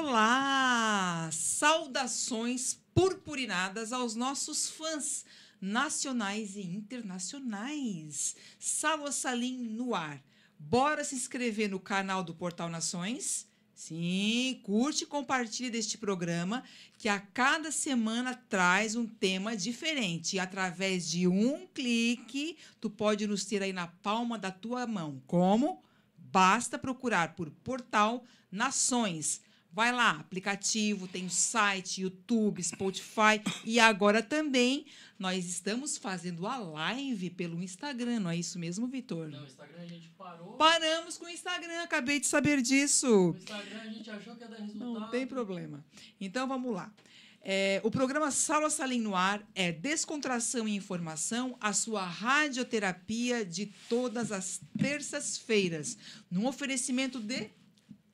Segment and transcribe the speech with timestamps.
[0.00, 1.28] Olá!
[1.32, 5.24] Saudações purpurinadas aos nossos fãs
[5.60, 8.36] nacionais e internacionais.
[8.60, 10.22] Salva Salim no ar.
[10.56, 13.48] Bora se inscrever no canal do Portal Nações?
[13.74, 16.62] Sim, curte e compartilhe deste programa
[16.96, 20.38] que a cada semana traz um tema diferente.
[20.38, 25.20] Através de um clique, tu pode nos ter aí na palma da tua mão.
[25.26, 25.82] Como?
[26.16, 29.42] Basta procurar por Portal Nações.
[29.78, 34.84] Vai lá, aplicativo, tem o site, YouTube, Spotify e agora também
[35.16, 39.28] nós estamos fazendo a live pelo Instagram, não é isso mesmo, Vitor?
[39.28, 40.54] Não, o Instagram a gente parou.
[40.54, 43.30] Paramos com o Instagram, acabei de saber disso.
[43.30, 44.94] O Instagram a gente achou que ia dar resultado.
[44.94, 45.84] Não tem problema.
[46.20, 46.92] Então vamos lá.
[47.40, 53.66] É, o programa Sala Salim no Ar é descontração e informação, a sua radioterapia de
[53.88, 55.96] todas as terças-feiras,
[56.28, 57.48] num oferecimento de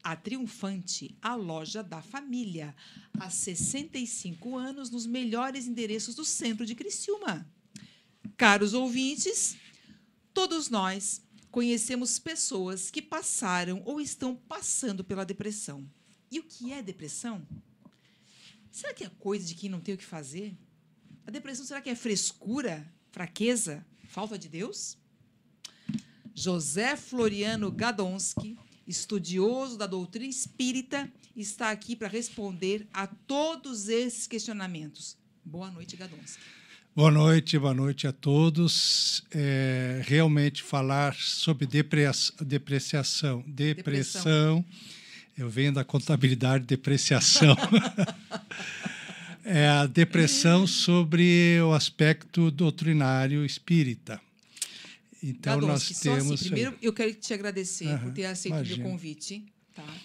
[0.04, 2.76] a Triunfante, a loja da família.
[3.18, 7.50] Há 65 anos, nos melhores endereços do centro de Criciúma.
[8.36, 9.56] Caros ouvintes,
[10.34, 15.88] todos nós conhecemos pessoas que passaram ou estão passando pela depressão.
[16.30, 17.46] E o que é depressão?
[18.70, 20.54] Será que é coisa de quem não tem o que fazer?
[21.26, 24.98] A depressão será que é frescura, fraqueza, falta de Deus?
[26.34, 35.16] José Floriano Gadonski estudioso da doutrina espírita, está aqui para responder a todos esses questionamentos.
[35.44, 36.40] Boa noite, Gadonski.
[36.96, 39.24] Boa noite, boa noite a todos.
[39.32, 44.64] É, realmente falar sobre depreciação, depreciação, depressão,
[45.36, 47.56] eu venho da contabilidade depreciação.
[49.44, 54.20] é a depressão sobre o aspecto doutrinário espírita.
[55.26, 56.32] Então Gadonski, nós temos.
[56.32, 59.46] Assim, primeiro, eu quero te agradecer por ter aceito o meu convite.
[59.74, 59.96] Tá?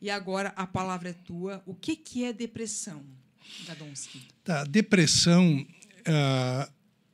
[0.00, 1.62] E agora a palavra é tua.
[1.66, 3.04] O que, que é depressão,
[3.66, 4.22] Gadonski?
[4.42, 5.66] Tá, depressão,
[6.06, 6.70] ah,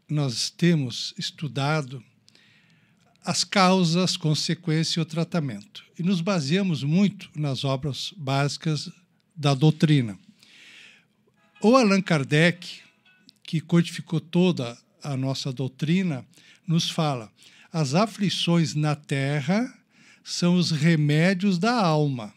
[0.09, 2.03] nós temos estudado
[3.25, 5.85] as causas, consequências e o tratamento.
[5.99, 8.89] E nos baseamos muito nas obras básicas
[9.35, 10.17] da doutrina.
[11.61, 12.81] O Allan Kardec,
[13.43, 16.25] que codificou toda a nossa doutrina,
[16.67, 17.31] nos fala:
[17.73, 19.73] as aflições na terra
[20.25, 22.35] são os remédios da alma.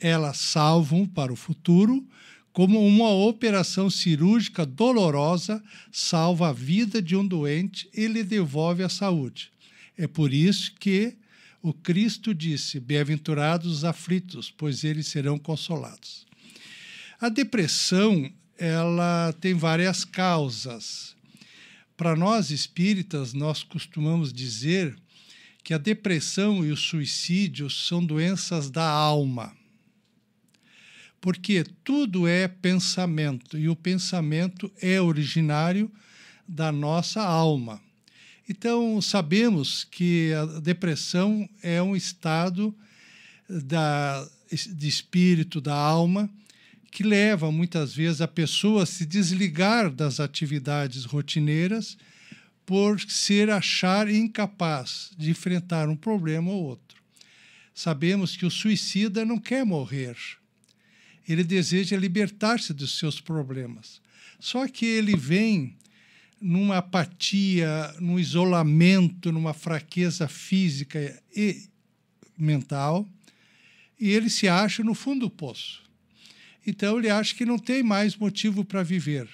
[0.00, 2.06] Elas salvam para o futuro,
[2.52, 5.62] como uma operação cirúrgica dolorosa
[5.92, 9.52] salva a vida de um doente e lhe devolve a saúde.
[9.96, 11.16] É por isso que
[11.62, 16.26] o Cristo disse: Bem-aventurados os aflitos, pois eles serão consolados.
[17.20, 21.16] A depressão, ela tem várias causas.
[21.98, 24.96] Para nós espíritas, nós costumamos dizer
[25.64, 29.52] que a depressão e o suicídio são doenças da alma.
[31.20, 35.90] Porque tudo é pensamento e o pensamento é originário
[36.46, 37.82] da nossa alma.
[38.48, 42.72] Então, sabemos que a depressão é um estado
[43.50, 44.24] da,
[44.72, 46.30] de espírito, da alma,
[46.90, 51.96] que leva muitas vezes a pessoa a se desligar das atividades rotineiras
[52.64, 56.98] por ser achar incapaz de enfrentar um problema ou outro.
[57.74, 60.16] Sabemos que o suicida não quer morrer.
[61.28, 64.00] Ele deseja libertar-se dos seus problemas.
[64.40, 65.76] Só que ele vem
[66.40, 71.68] numa apatia, num isolamento, numa fraqueza física e
[72.36, 73.08] mental,
[73.98, 75.87] e ele se acha no fundo do poço.
[76.68, 79.26] Então ele acha que não tem mais motivo para viver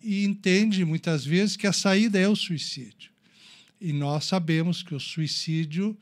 [0.00, 3.10] e entende muitas vezes que a saída é o suicídio.
[3.80, 5.98] E nós sabemos que o suicídio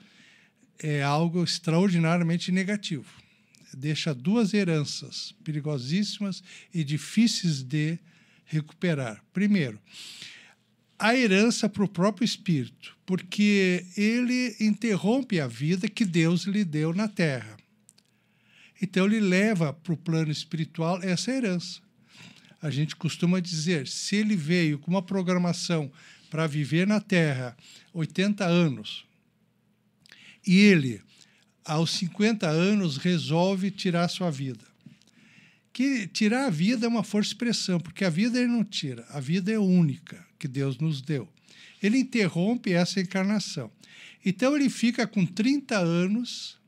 [0.78, 3.06] é algo extraordinariamente negativo.
[3.72, 6.42] Deixa duas heranças perigosíssimas
[6.72, 7.98] e difíceis de
[8.44, 9.24] recuperar.
[9.32, 9.80] Primeiro,
[10.98, 16.92] a herança para o próprio espírito, porque ele interrompe a vida que Deus lhe deu
[16.92, 17.57] na terra.
[18.80, 21.80] Então ele leva para o plano espiritual essa herança.
[22.60, 25.90] A gente costuma dizer, se ele veio com uma programação
[26.30, 27.56] para viver na Terra
[27.92, 29.06] 80 anos
[30.46, 31.02] e ele,
[31.64, 34.64] aos 50 anos, resolve tirar sua vida.
[35.72, 39.06] Que tirar a vida é uma força de expressão, porque a vida ele não tira,
[39.10, 41.28] a vida é única que Deus nos deu.
[41.82, 43.70] Ele interrompe essa encarnação.
[44.24, 46.58] Então ele fica com 30 anos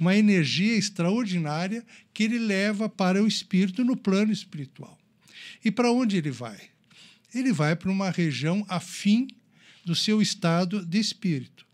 [0.00, 1.84] uma energia extraordinária
[2.14, 4.98] que ele leva para o espírito no plano espiritual.
[5.64, 6.58] E para onde ele vai?
[7.34, 9.28] Ele vai para uma região afim
[9.84, 11.66] do seu estado de espírito.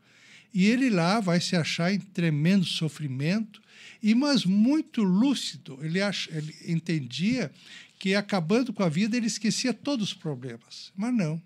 [0.53, 3.61] E ele lá vai se achar em tremendo sofrimento
[4.03, 5.79] e mas muito lúcido.
[5.82, 7.50] Ele, ach, ele entendia
[7.99, 11.43] que acabando com a vida ele esquecia todos os problemas, mas não.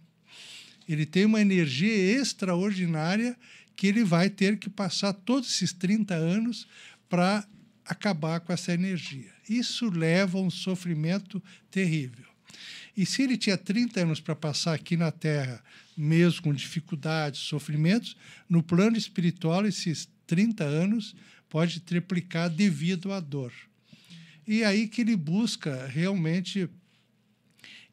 [0.89, 3.37] Ele tem uma energia extraordinária
[3.79, 6.67] que ele vai ter que passar todos esses 30 anos
[7.09, 7.47] para
[7.85, 9.33] acabar com essa energia.
[9.49, 11.41] Isso leva a um sofrimento
[11.71, 12.27] terrível.
[12.97, 15.63] E se ele tinha 30 anos para passar aqui na Terra,
[15.97, 18.17] mesmo com dificuldades, sofrimentos,
[18.49, 21.15] no plano espiritual, esses 30 anos
[21.49, 23.53] pode triplicar devido à dor.
[24.45, 26.69] E aí que ele busca realmente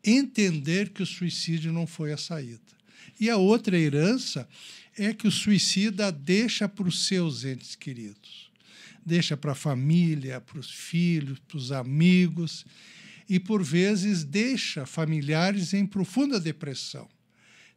[0.03, 2.73] entender que o suicídio não foi a saída.
[3.19, 4.49] E a outra herança
[4.97, 8.51] é que o suicida deixa para os seus entes queridos,
[9.05, 12.65] deixa para a família, para os filhos, para os amigos,
[13.27, 17.09] e por vezes deixa familiares em profunda depressão.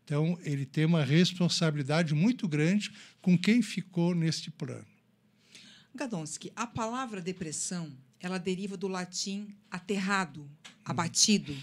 [0.04, 4.86] Então, ele tem uma responsabilidade muito grande com quem ficou neste plano.
[5.94, 10.48] Gadonski, a palavra depressão, ela deriva do latim aterrado,
[10.84, 11.54] abatido.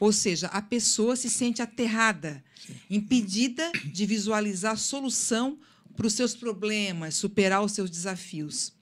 [0.00, 2.74] Ou seja, a pessoa se sente aterrada, Sim.
[2.88, 5.58] impedida de visualizar solução
[5.96, 8.72] para os seus problemas, superar os seus desafios.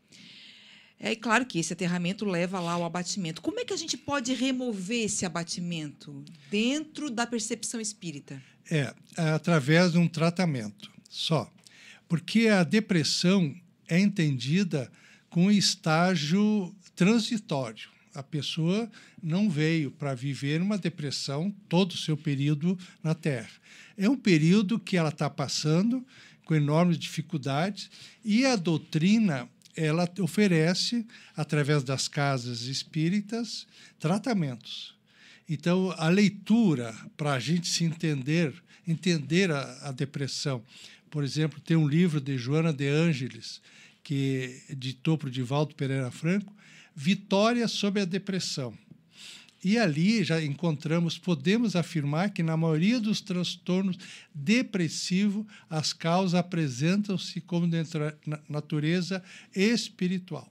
[0.99, 3.43] É claro que esse aterramento leva lá ao abatimento.
[3.43, 8.43] Como é que a gente pode remover esse abatimento dentro da percepção espírita?
[8.71, 11.53] É, é através de um tratamento só.
[12.09, 13.55] Porque a depressão
[13.89, 14.91] é entendida
[15.29, 17.91] com estágio transitório.
[18.17, 18.91] A pessoa
[19.23, 23.51] não veio para viver uma depressão todo o seu período na Terra.
[23.97, 26.05] É um período que ela está passando
[26.45, 27.91] com enormes dificuldades
[28.25, 31.07] e a doutrina ela oferece,
[31.37, 33.67] através das casas espíritas,
[33.99, 34.97] tratamentos.
[35.49, 38.55] Então, a leitura, para a gente se entender,
[38.89, 40.65] entender a, a, depressão.
[41.11, 43.61] Por exemplo, tem um livro de Joana de Ângeles,
[44.03, 46.55] que editou para o Divaldo Pereira Franco,
[46.99, 48.77] Vitória sobre a Depressão.
[49.63, 53.99] E ali já encontramos, podemos afirmar que na maioria dos transtornos
[54.35, 57.83] depressivos, as causas apresentam-se como de
[58.49, 59.23] natureza
[59.55, 60.51] espiritual.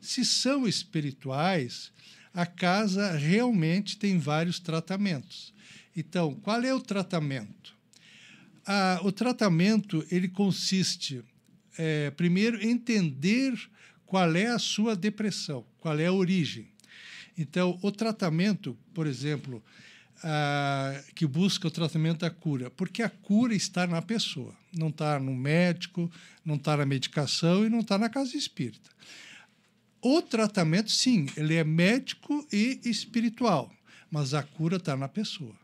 [0.00, 1.90] Se são espirituais,
[2.34, 5.54] a casa realmente tem vários tratamentos.
[5.96, 7.74] Então, qual é o tratamento?
[8.66, 11.22] Ah, o tratamento ele consiste,
[11.78, 13.54] é, primeiro, entender
[14.06, 16.68] qual é a sua depressão, qual é a origem.
[17.36, 19.62] Então, o tratamento, por exemplo,
[21.14, 25.34] que busca o tratamento da cura, porque a cura está na pessoa, não está no
[25.34, 26.10] médico,
[26.44, 28.90] não está na medicação e não está na casa espírita.
[30.00, 33.70] O tratamento, sim, ele é médico e espiritual,
[34.10, 35.54] mas a cura está na pessoa.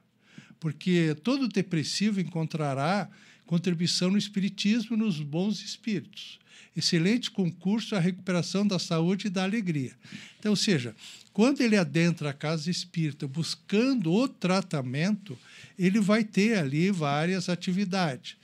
[0.61, 3.09] Porque todo depressivo encontrará
[3.53, 6.39] contribuição no espiritismo nos bons espíritos.
[6.75, 9.93] Excelente concurso à recuperação da saúde e da alegria.
[10.39, 10.97] Então, ou seja,
[11.35, 15.39] quando ele adentra a casa espírita buscando o tratamento,
[15.79, 18.37] ele vai ter ali várias atividades.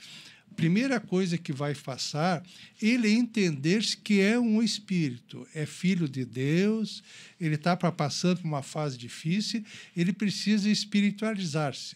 [0.55, 2.45] Primeira coisa que vai passar,
[2.79, 7.01] ele entender que é um espírito, é filho de Deus,
[7.41, 9.63] ele está passando por uma fase difícil,
[9.97, 11.95] ele precisa espiritualizar-se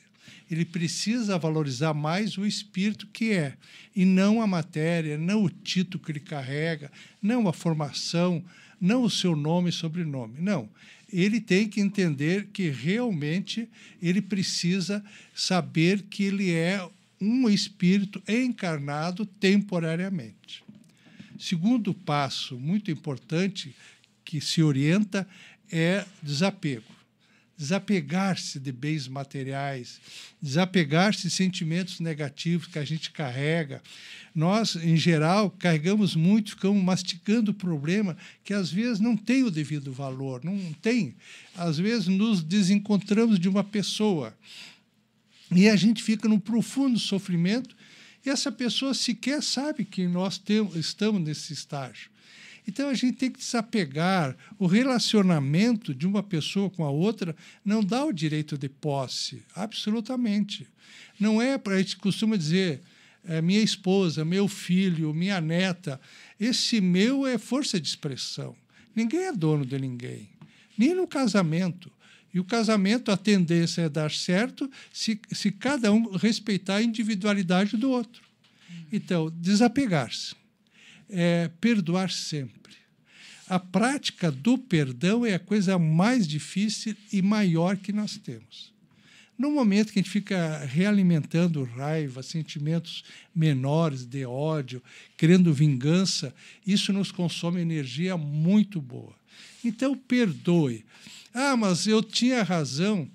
[0.49, 3.55] ele precisa valorizar mais o espírito que é,
[3.95, 8.43] e não a matéria, não o título que ele carrega, não a formação,
[8.79, 10.39] não o seu nome e sobrenome.
[10.39, 10.69] Não.
[11.11, 13.69] Ele tem que entender que realmente
[14.01, 15.03] ele precisa
[15.33, 16.87] saber que ele é
[17.21, 20.63] um espírito encarnado temporariamente.
[21.39, 23.75] Segundo passo muito importante
[24.25, 25.27] que se orienta
[25.71, 26.93] é desapego
[27.57, 29.99] desapegar-se de bens materiais,
[30.41, 33.81] desapegar-se de sentimentos negativos que a gente carrega.
[34.33, 39.51] Nós, em geral, carregamos muito, ficamos mastigando o problema que às vezes não tem o
[39.51, 41.15] devido valor, não tem.
[41.55, 44.35] Às vezes nos desencontramos de uma pessoa
[45.51, 47.75] e a gente fica num profundo sofrimento
[48.25, 52.12] e essa pessoa sequer sabe que nós temos, estamos nesse estágio.
[52.67, 54.35] Então a gente tem que desapegar.
[54.57, 60.67] O relacionamento de uma pessoa com a outra não dá o direito de posse, absolutamente.
[61.19, 62.81] Não é para a gente costuma dizer
[63.25, 65.99] é, minha esposa, meu filho, minha neta.
[66.39, 68.55] Esse meu é força de expressão.
[68.95, 70.29] Ninguém é dono de ninguém,
[70.77, 71.91] nem no casamento.
[72.33, 77.77] E o casamento, a tendência é dar certo se, se cada um respeitar a individualidade
[77.77, 78.23] do outro.
[78.91, 80.35] Então, desapegar-se
[81.09, 82.73] é perdoar sempre.
[83.47, 88.73] A prática do perdão é a coisa mais difícil e maior que nós temos.
[89.37, 93.03] No momento que a gente fica realimentando raiva, sentimentos
[93.35, 94.81] menores de ódio,
[95.17, 96.33] querendo vingança,
[96.65, 99.13] isso nos consome energia muito boa.
[99.65, 100.85] Então, perdoe.
[101.33, 103.09] Ah, mas eu tinha razão.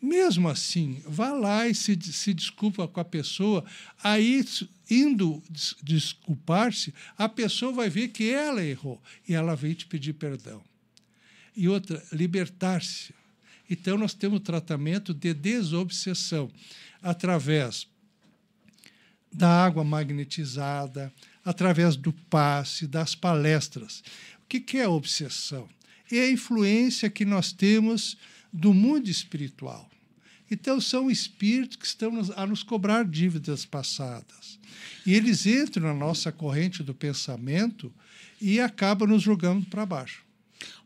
[0.00, 3.64] Mesmo assim, vá lá e se, se desculpa com a pessoa.
[4.02, 4.44] Aí,
[4.92, 5.42] indo
[5.82, 10.62] desculpar-se, a pessoa vai ver que ela errou e ela vem te pedir perdão.
[11.56, 13.14] E outra, libertar-se.
[13.68, 16.50] Então, nós temos o tratamento de desobsessão
[17.02, 17.86] através
[19.32, 21.12] da água magnetizada,
[21.44, 24.02] através do passe, das palestras.
[24.44, 25.68] O que é obsessão?
[26.10, 28.18] É a influência que nós temos
[28.52, 29.88] do mundo espiritual.
[30.52, 34.58] Então, são espíritos que estão a nos cobrar dívidas passadas.
[35.06, 37.90] E eles entram na nossa corrente do pensamento
[38.38, 40.22] e acabam nos jogando para baixo.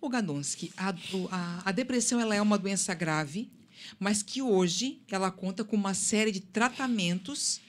[0.01, 0.95] O Gadonsky, a,
[1.33, 3.51] a, a depressão ela é uma doença grave,
[3.99, 7.61] mas que hoje ela conta com uma série de tratamentos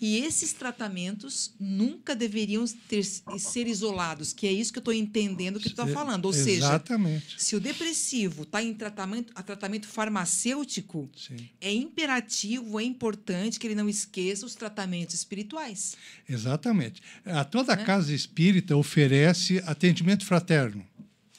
[0.00, 5.60] e esses tratamentos nunca deveriam ter, ser isolados, que é isso que eu estou entendendo
[5.60, 6.24] que tu está falando.
[6.24, 7.26] Ou Exatamente.
[7.32, 11.36] seja, se o depressivo está em tratamento, a tratamento farmacêutico, Sim.
[11.60, 15.96] é imperativo, é importante que ele não esqueça os tratamentos espirituais.
[16.26, 17.02] Exatamente.
[17.26, 17.84] A toda né?
[17.84, 20.80] casa espírita oferece atendimento fraterno.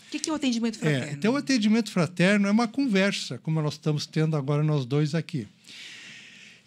[0.07, 1.05] O que, que é o atendimento é, fraterno?
[1.07, 5.15] É, então, o atendimento fraterno é uma conversa, como nós estamos tendo agora nós dois
[5.15, 5.47] aqui.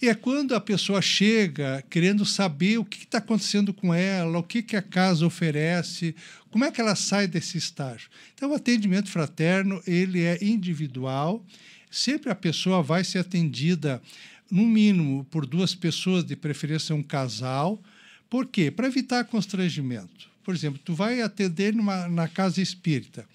[0.05, 4.43] E é quando a pessoa chega querendo saber o que está acontecendo com ela, o
[4.43, 6.15] que, que a casa oferece,
[6.51, 8.11] como é que ela sai desse estágio.
[8.35, 11.43] Então, o atendimento fraterno ele é individual.
[11.91, 14.03] Sempre a pessoa vai ser atendida,
[14.51, 17.83] no mínimo, por duas pessoas, de preferência um casal.
[18.29, 18.71] Por quê?
[18.71, 20.29] Para evitar constrangimento.
[20.45, 23.27] Por exemplo, tu vai atender numa, na casa espírita.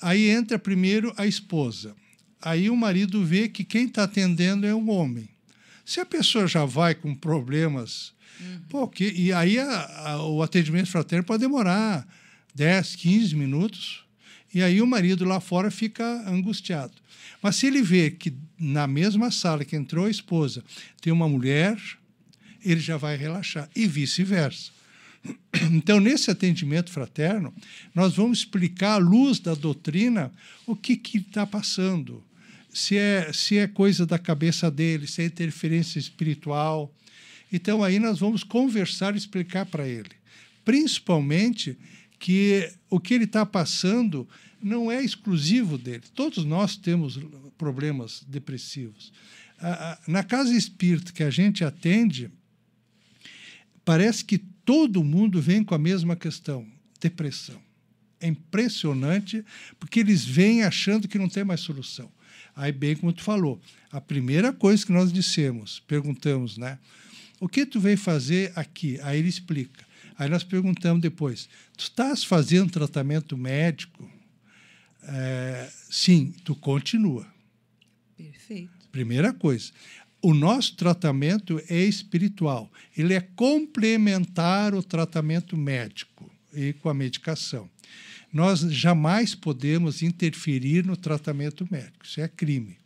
[0.00, 1.94] Aí entra primeiro a esposa.
[2.40, 5.28] Aí o marido vê que quem está atendendo é um homem.
[5.84, 8.60] Se a pessoa já vai com problemas, uhum.
[8.68, 12.06] pô, que, e aí a, a, o atendimento fraterno pode demorar
[12.54, 14.04] 10, 15 minutos,
[14.54, 16.92] e aí o marido lá fora fica angustiado.
[17.42, 20.62] Mas se ele vê que na mesma sala que entrou a esposa
[21.00, 21.76] tem uma mulher,
[22.64, 24.70] ele já vai relaxar, e vice-versa.
[25.70, 27.54] Então, nesse atendimento fraterno,
[27.94, 30.32] nós vamos explicar à luz da doutrina
[30.66, 32.24] o que está passando
[32.72, 36.94] se é, se é coisa da cabeça dele, se é interferência espiritual.
[37.52, 40.10] Então, aí nós vamos conversar e explicar para ele.
[40.64, 41.76] Principalmente
[42.18, 44.28] que o que ele está passando
[44.62, 46.04] não é exclusivo dele.
[46.14, 47.18] Todos nós temos
[47.58, 49.12] problemas depressivos.
[50.06, 52.30] Na casa espírita que a gente atende,
[53.84, 56.66] parece que todo mundo vem com a mesma questão:
[57.00, 57.60] depressão.
[58.20, 59.44] É impressionante,
[59.80, 62.10] porque eles vêm achando que não tem mais solução.
[62.54, 66.78] Aí, bem como tu falou, a primeira coisa que nós dissemos, perguntamos, né?
[67.40, 69.00] O que tu veio fazer aqui?
[69.02, 69.84] Aí ele explica.
[70.18, 74.08] Aí nós perguntamos depois: tu estás fazendo tratamento médico?
[75.02, 77.26] É, sim, tu continua.
[78.16, 78.70] Perfeito.
[78.92, 79.72] Primeira coisa.
[80.20, 82.70] O nosso tratamento é espiritual.
[82.96, 87.68] Ele é complementar o tratamento médico e com a medicação
[88.32, 92.04] nós jamais podemos interferir no tratamento médico.
[92.04, 92.78] Isso é crime.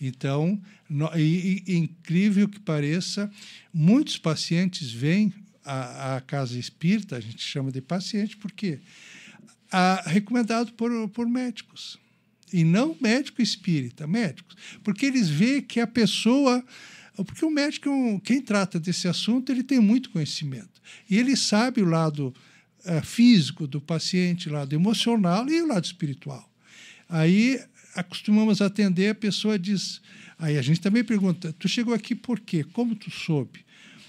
[0.00, 3.30] Então, no, e, e, incrível que pareça,
[3.72, 5.32] muitos pacientes vêm
[5.62, 8.80] à, à, casa espírita, a gente chama de paciente, porque
[9.70, 11.98] a, recomendado por, por médicos.
[12.52, 14.56] E não médico espírita, médicos.
[14.82, 16.64] Porque eles veem que a pessoa.
[17.14, 20.80] Porque o médico, quem trata desse assunto, ele tem muito conhecimento.
[21.08, 22.49] E ele sabe o lado é,
[23.02, 26.48] físico do paciente, lado emocional e o lado espiritual.
[27.08, 27.60] Aí
[27.94, 30.00] acostumamos atender, a pessoa diz.
[30.38, 32.64] Aí a gente também pergunta: tu chegou aqui por quê?
[32.64, 33.64] Como tu soube?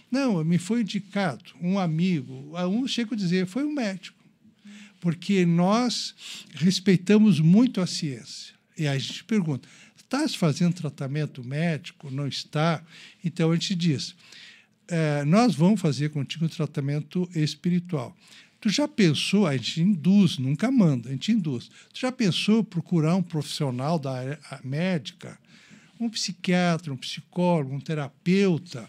[0.10, 2.54] Não, me foi indicado um amigo.
[2.68, 4.20] Um chega a dizer: foi um médico.
[5.00, 6.14] Porque nós
[6.54, 8.54] respeitamos muito a ciência.
[8.78, 12.12] E aí a gente pergunta: estás fazendo tratamento médico?
[12.12, 12.84] Não está?
[13.24, 14.16] Então a gente diz:
[14.88, 18.16] é, nós vamos fazer contigo um tratamento espiritual.
[18.62, 21.68] Tu já pensou, a gente induz, nunca manda, a gente induz.
[21.92, 25.36] Tu já pensou procurar um profissional da área médica,
[26.00, 28.88] um psiquiatra, um psicólogo, um terapeuta?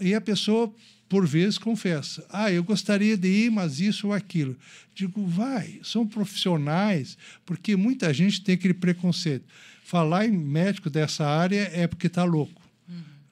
[0.00, 0.72] E a pessoa,
[1.10, 4.56] por vezes, confessa: Ah, eu gostaria de ir, mas isso ou aquilo.
[4.94, 9.44] Digo, vai, são profissionais, porque muita gente tem aquele preconceito.
[9.84, 12.65] Falar em médico dessa área é porque está louco.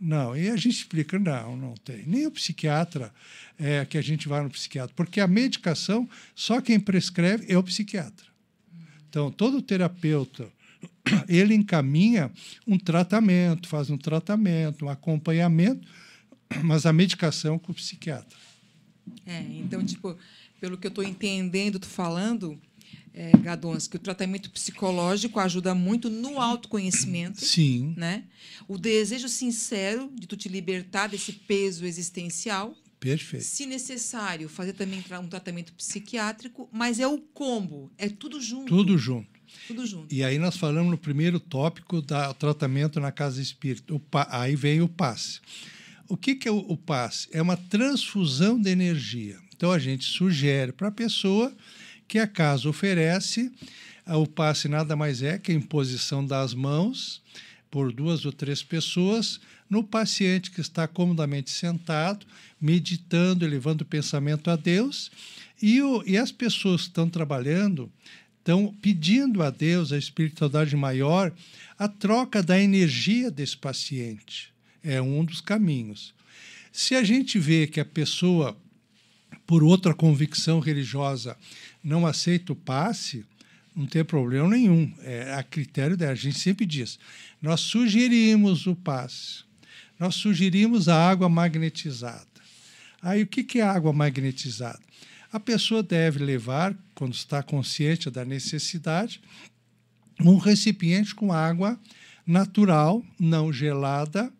[0.00, 2.04] Não, e a gente explica: não, não tem.
[2.06, 3.12] Nem o psiquiatra
[3.58, 4.94] é, que a gente vai no psiquiatra.
[4.94, 8.26] Porque a medicação, só quem prescreve é o psiquiatra.
[9.08, 10.50] Então, todo terapeuta
[11.28, 12.30] ele encaminha
[12.66, 15.86] um tratamento, faz um tratamento, um acompanhamento,
[16.62, 18.38] mas a medicação com o psiquiatra.
[19.26, 20.16] É, então, tipo,
[20.60, 22.58] pelo que eu estou entendendo, tu falando,
[23.12, 27.44] é, Gadons, que o tratamento psicológico ajuda muito no autoconhecimento.
[27.44, 27.94] Sim.
[27.96, 28.24] Né?
[28.66, 32.76] O desejo sincero de tu te libertar desse peso existencial.
[32.98, 33.44] Perfeito.
[33.44, 38.68] Se necessário, fazer também um tratamento psiquiátrico, mas é o combo, é tudo junto.
[38.68, 39.28] Tudo junto.
[39.66, 40.12] Tudo junto.
[40.12, 43.94] E aí nós falamos no primeiro tópico do tratamento na casa espírita.
[44.30, 45.40] aí vem o passe.
[46.08, 47.28] O que, que é o, o passe?
[47.32, 49.38] É uma transfusão de energia.
[49.56, 51.54] Então a gente sugere para a pessoa
[52.06, 53.50] que a casa oferece.
[54.06, 57.22] Ah, o passe nada mais é que a imposição das mãos
[57.74, 62.24] por duas ou três pessoas no paciente que está comodamente sentado,
[62.60, 65.10] meditando, elevando o pensamento a Deus.
[65.60, 67.90] E, o, e as pessoas que estão trabalhando
[68.38, 71.32] estão pedindo a Deus, a espiritualidade maior,
[71.76, 74.52] a troca da energia desse paciente.
[74.80, 76.14] É um dos caminhos.
[76.70, 78.56] Se a gente vê que a pessoa,
[79.44, 81.36] por outra convicção religiosa,
[81.84, 83.26] não aceita o passe,
[83.76, 84.92] não tem problema nenhum.
[85.02, 86.12] É a critério dela.
[86.12, 86.98] A gente sempre diz:
[87.42, 89.44] nós sugerimos o passe,
[89.98, 92.26] nós sugerimos a água magnetizada.
[93.02, 94.80] Aí o que é água magnetizada?
[95.30, 99.20] A pessoa deve levar, quando está consciente da necessidade,
[100.20, 101.78] um recipiente com água
[102.26, 104.32] natural, não gelada,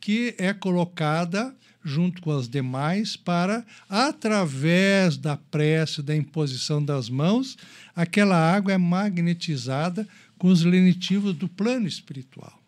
[0.00, 1.54] que é colocada
[1.86, 7.56] junto com as demais para, através da prece, da imposição das mãos,
[7.94, 12.60] aquela água é magnetizada com os lenitivos do plano espiritual.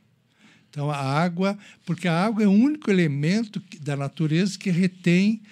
[0.70, 5.42] Então, a água, porque a água é o único elemento da natureza que retém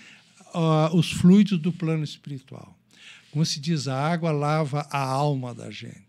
[0.55, 2.79] uh, os fluidos do plano espiritual.
[3.33, 6.07] Como se diz, a água lava a alma da gente.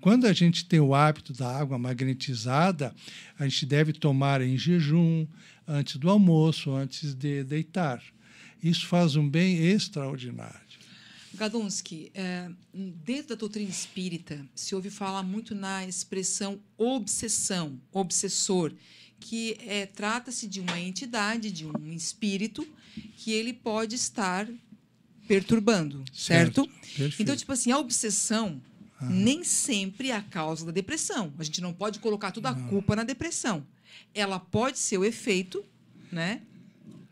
[0.00, 2.94] Quando a gente tem o hábito da água magnetizada,
[3.38, 5.26] a gente deve tomar em jejum,
[5.66, 8.02] antes do almoço, antes de deitar.
[8.62, 10.64] Isso faz um bem extraordinário.
[11.34, 18.72] Gadonsky, é, dentro da doutrina espírita, se ouve falar muito na expressão obsessão, obsessor,
[19.18, 22.66] que é, trata-se de uma entidade, de um espírito,
[23.16, 24.48] que ele pode estar
[25.26, 26.68] perturbando, certo?
[26.96, 27.20] certo?
[27.20, 28.62] Então, tipo assim, a obsessão
[29.00, 29.08] ah.
[29.08, 31.32] nem sempre é a causa da depressão.
[31.38, 33.66] A gente não pode colocar toda a culpa na depressão.
[34.14, 35.64] Ela pode ser o efeito,
[36.10, 36.42] né?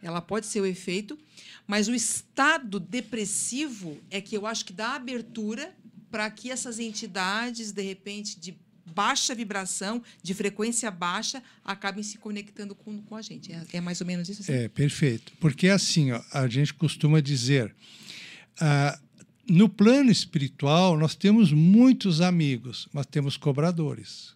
[0.02, 1.18] Ela pode ser o efeito,
[1.66, 5.74] mas o estado depressivo é que eu acho que dá abertura
[6.10, 12.74] para que essas entidades, de repente, de baixa vibração, de frequência baixa, acabem se conectando
[12.74, 13.52] com, com a gente.
[13.52, 14.42] É, é mais ou menos isso?
[14.42, 14.52] Assim?
[14.52, 15.32] É, perfeito.
[15.40, 17.74] Porque assim, ó, a gente costuma dizer,
[18.60, 18.98] ah,
[19.48, 24.34] no plano espiritual, nós temos muitos amigos, mas temos cobradores.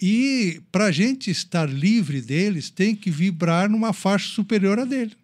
[0.00, 5.16] E para a gente estar livre deles, tem que vibrar numa faixa superior a dele.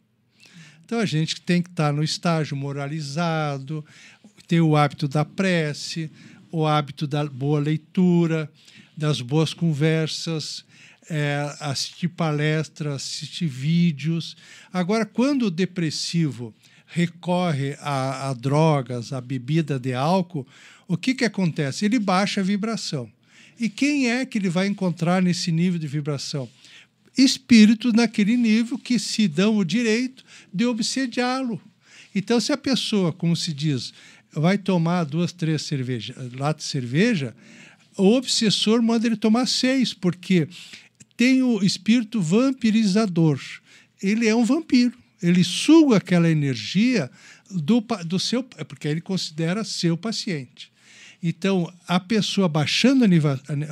[0.84, 3.84] Então a gente tem que estar no estágio moralizado,
[4.46, 6.10] ter o hábito da prece,
[6.50, 8.50] o hábito da boa leitura,
[8.96, 10.64] das boas conversas,
[11.08, 14.36] é, assistir palestras, assistir vídeos.
[14.72, 16.54] Agora, quando o depressivo
[16.86, 20.46] recorre a, a drogas, a bebida de álcool,
[20.86, 21.84] o que, que acontece?
[21.84, 23.10] Ele baixa a vibração.
[23.58, 26.48] E quem é que ele vai encontrar nesse nível de vibração?
[27.16, 31.60] Espíritos naquele nível que se dão o direito de obsediá-lo.
[32.14, 33.92] Então, se a pessoa, como se diz,
[34.32, 37.34] vai tomar duas, três cerveja, latas de cerveja,
[37.96, 40.48] o obsessor manda ele tomar seis, porque
[41.16, 43.40] tem o espírito vampirizador.
[44.02, 44.96] Ele é um vampiro.
[45.22, 47.10] Ele suga aquela energia
[47.50, 50.73] do, do seu, porque ele considera seu paciente.
[51.26, 53.02] Então, a pessoa baixando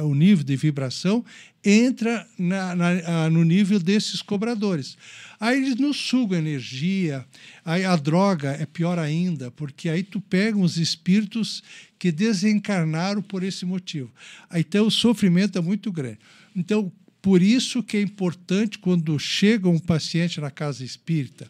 [0.02, 1.22] o nível de vibração
[1.62, 4.96] entra na, na, no nível desses cobradores.
[5.38, 7.26] Aí eles nos sugam energia,
[7.62, 11.62] aí a droga é pior ainda, porque aí tu pega uns espíritos
[11.98, 14.10] que desencarnaram por esse motivo.
[14.54, 16.20] Então, o sofrimento é muito grande.
[16.56, 21.46] Então, por isso que é importante, quando chega um paciente na casa espírita,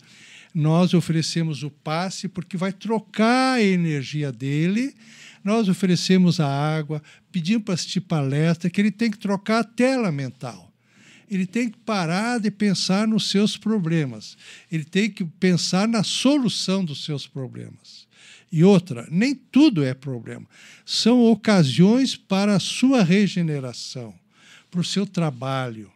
[0.53, 4.93] nós oferecemos o passe, porque vai trocar a energia dele
[5.43, 10.13] nós oferecemos a água, pedimos para assistir palestra, que ele tem que trocar a tela
[10.13, 10.73] mental.
[11.31, 14.37] Ele tem que parar de pensar nos seus problemas.
[14.71, 18.07] Ele tem que pensar na solução dos seus problemas.
[18.51, 20.47] E outra, nem tudo é problema.
[20.85, 24.15] São ocasiões para a sua regeneração,
[24.71, 25.91] para o seu trabalho.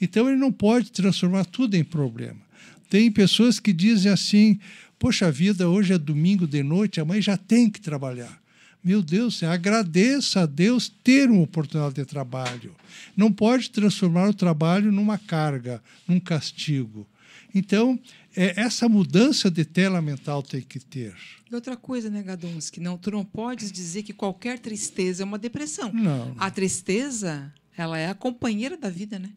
[0.00, 2.40] Então ele não pode transformar tudo em problema.
[2.88, 4.58] Tem pessoas que dizem assim:
[4.98, 8.40] Poxa vida, hoje é domingo de noite, a mãe já tem que trabalhar.
[8.82, 12.74] Meu Deus, agradeça a Deus ter uma oportunidade de trabalho.
[13.14, 17.06] Não pode transformar o trabalho numa carga, num castigo.
[17.54, 17.98] Então,
[18.34, 21.14] é, essa mudança de tela mental tem que ter.
[21.50, 25.26] E outra coisa, né, Gadons, que não, tu não podes dizer que qualquer tristeza é
[25.26, 25.92] uma depressão.
[25.92, 26.34] Não.
[26.38, 29.30] A tristeza, ela é a companheira da vida, né?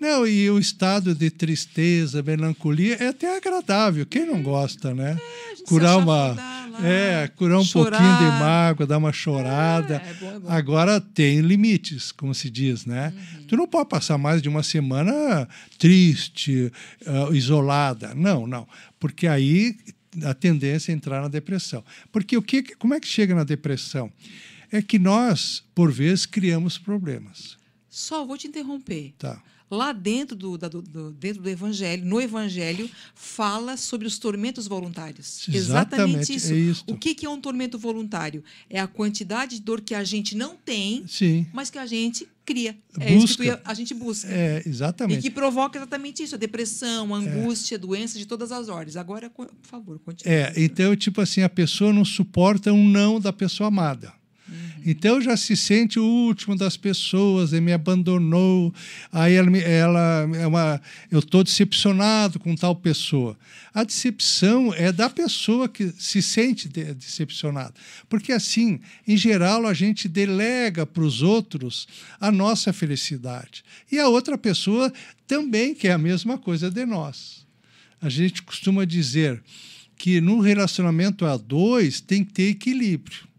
[0.00, 4.04] Não, e o estado de tristeza, melancolia é até agradável.
[4.04, 5.16] Quem não gosta, né?
[5.18, 7.98] É, curar uma, lá, é, curar um chorar.
[7.98, 10.02] pouquinho de mágoa, dar uma chorada.
[10.04, 10.48] É, é bom, é bom.
[10.48, 13.14] Agora tem limites, como se diz, né?
[13.14, 13.46] Uhum.
[13.46, 16.72] Tu não pode passar mais de uma semana triste,
[17.06, 18.14] ah, isolada.
[18.14, 18.66] Não, não,
[18.98, 19.76] porque aí
[20.24, 21.84] a tendência é entrar na depressão.
[22.12, 24.12] Porque o que, como é que chega na depressão?
[24.70, 27.56] É que nós, por vezes, criamos problemas,
[27.94, 29.14] Só vou te interromper.
[29.18, 29.40] tá?
[29.70, 35.48] Lá dentro do, da- do- dentro do Evangelho, no Evangelho, fala sobre os tormentos voluntários.
[35.48, 36.52] Exatamente, isso.
[36.52, 36.92] é isto.
[36.92, 38.44] O que, que é um tormento voluntário?
[38.68, 42.28] É a quantidade de dor que a gente não tem, Sim, mas que a gente
[42.44, 42.76] cria.
[43.00, 44.28] É isso que a gente busca.
[44.28, 45.22] é E exatamente.
[45.22, 47.12] que provoca exatamente isso: a depressão, É.
[47.14, 48.96] a angústia, doenças de todas as ordens.
[48.96, 50.32] Agora, por favor, continue.
[50.34, 54.12] É, então, tipo assim, a pessoa não suporta um não da pessoa amada.
[54.84, 58.72] Então já se sente o último das pessoas, ele me abandonou,
[59.10, 63.36] aí ela, ela é uma, eu estou decepcionado com tal pessoa.
[63.72, 67.72] A decepção é da pessoa que se sente de- decepcionada,
[68.08, 71.88] porque assim, em geral, a gente delega para os outros
[72.20, 74.92] a nossa felicidade e a outra pessoa
[75.26, 77.46] também quer a mesma coisa de nós.
[78.02, 79.42] A gente costuma dizer
[79.96, 83.33] que no relacionamento a dois tem que ter equilíbrio.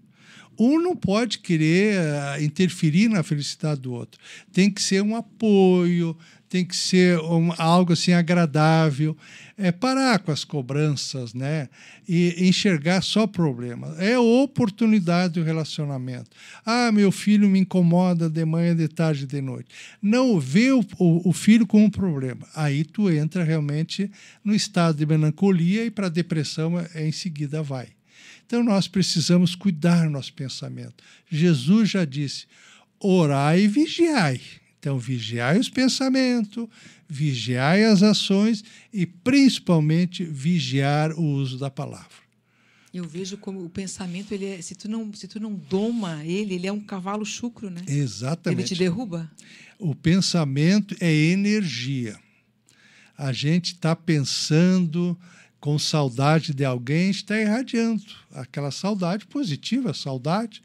[0.60, 4.20] Um não pode querer ah, interferir na felicidade do outro.
[4.54, 6.18] Tem que ser um apoio,
[6.50, 9.16] tem que ser um- algo assim agradável.
[9.58, 11.70] É parar com as cobranças, né?
[12.08, 13.98] E enxergar só problemas.
[14.00, 16.30] É oportunidade do relacionamento.
[16.66, 19.70] Ah, meu filho me incomoda de manhã, de tarde, de noite.
[20.02, 22.46] Não vê o, o- o filho como um problema.
[22.56, 24.12] Aí tu entra realmente
[24.44, 27.88] no estado de melancolia e para depressão é, em seguida vai.
[28.46, 31.04] Então nós precisamos cuidar do nosso pensamento.
[31.30, 32.46] Jesus já disse:
[33.00, 34.42] orai e vigiai.
[34.80, 36.68] Então, vigiai os pensamentos,
[37.10, 42.24] vigiai as ações e, principalmente, vigiar o uso da palavra.
[42.94, 46.54] Eu vejo como o pensamento, ele é, se tu não, se tu não doma ele,
[46.54, 47.82] ele é um cavalo chucro, né?
[47.88, 48.76] Ele Exatamente.
[48.76, 49.30] te derruba.
[49.80, 52.20] O pensamento é energia.
[53.18, 55.18] A gente está pensando
[55.66, 60.62] com saudade de alguém, está irradiando aquela saudade positiva, saudade.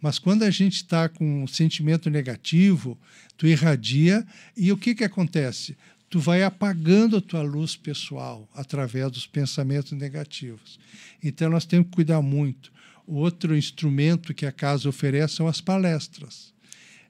[0.00, 2.96] Mas quando a gente está com um sentimento negativo,
[3.36, 4.24] tu irradia
[4.56, 5.76] e o que, que acontece?
[6.08, 10.78] Tu vai apagando a tua luz pessoal através dos pensamentos negativos.
[11.20, 12.72] Então nós temos que cuidar muito.
[13.08, 16.54] Outro instrumento que a casa oferece são as palestras.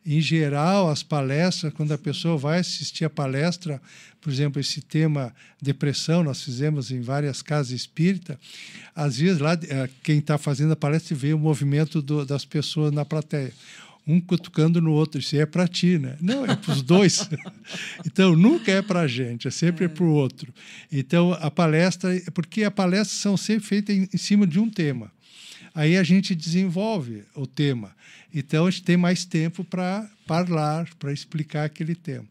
[0.06, 3.80] Em geral, as palestras, quando a pessoa vai assistir a palestra,
[4.24, 8.38] por exemplo, esse tema depressão, nós fizemos em várias casas espíritas,
[8.96, 12.90] às vezes lá eh, quem está fazendo a palestra vê o movimento do- das pessoas
[12.90, 13.52] na plateia.
[14.06, 16.16] Um cutucando no outro, isso é para ti, né?
[16.22, 17.28] Não, é para os dois.
[18.06, 20.52] então, nunca é para a gente, é sempre para o outro.
[20.90, 25.10] Então, a palestra, porque a palestra são sempre feitas em, em cima de um tema.
[25.74, 27.94] Aí a gente desenvolve o tema.
[28.32, 32.26] Então a gente tem mais tempo para falar, para explicar aquele tema.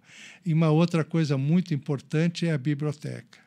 [0.46, 3.44] E uma outra coisa muito importante é a biblioteca.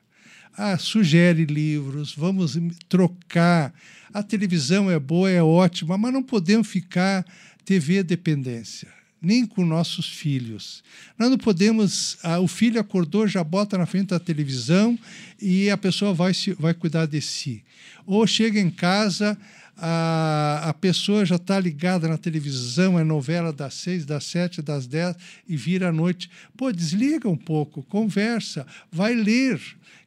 [0.57, 3.75] Ah, sugere livros, vamos trocar.
[4.13, 7.27] A televisão é boa, é ótima, mas não podemos ficar
[7.63, 8.89] TV dependência,
[9.21, 10.83] nem com nossos filhos.
[11.19, 12.17] Nós não podemos.
[12.23, 14.99] ah, o filho acordou, já bota na frente da televisão
[15.41, 17.63] e a pessoa vai, se, vai cuidar de si.
[18.07, 19.37] Ou chega em casa,
[19.77, 24.87] a, a pessoa já está ligada na televisão, é novela das seis, das sete, das
[24.87, 26.31] dez e vira à noite.
[26.57, 29.61] Pô, desliga um pouco, conversa, vai ler.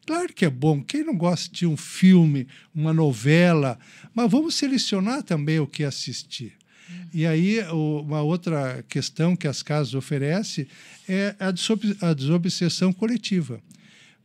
[0.05, 0.81] Claro que é bom.
[0.81, 3.77] Quem não gosta de um filme, uma novela,
[4.13, 6.53] mas vamos selecionar também o que assistir.
[7.13, 10.67] E aí, uma outra questão que as casas oferecem
[11.07, 11.35] é
[12.01, 13.61] a desobsessão coletiva.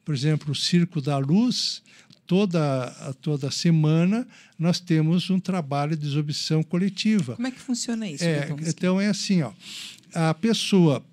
[0.05, 1.83] Por exemplo, o Circo da Luz,
[2.27, 4.27] toda, toda semana
[4.59, 7.35] nós temos um trabalho de desobsessão coletiva.
[7.37, 8.25] Como é que funciona isso?
[8.25, 9.53] É, então é assim, ó,
[10.15, 11.05] a pessoa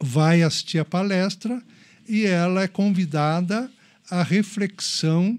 [0.00, 1.62] vai assistir a palestra
[2.08, 3.70] e ela é convidada
[4.10, 5.38] à reflexão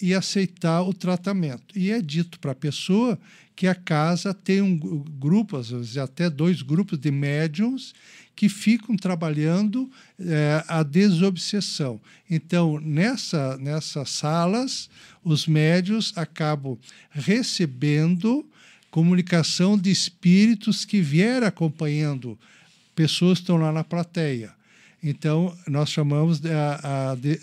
[0.00, 1.76] e aceitar o tratamento.
[1.78, 3.18] E é dito para a pessoa
[3.54, 7.94] que a casa tem um gru- grupo, às vezes até dois grupos de médiums
[8.36, 11.98] que ficam trabalhando eh, a desobsessão.
[12.30, 14.90] Então, nessa, nessas salas,
[15.24, 16.78] os médios acabam
[17.10, 18.46] recebendo
[18.90, 22.38] comunicação de espíritos que vieram acompanhando
[22.94, 24.54] pessoas que estão lá na plateia.
[25.02, 27.38] Então, nós chamamos de a, a, de,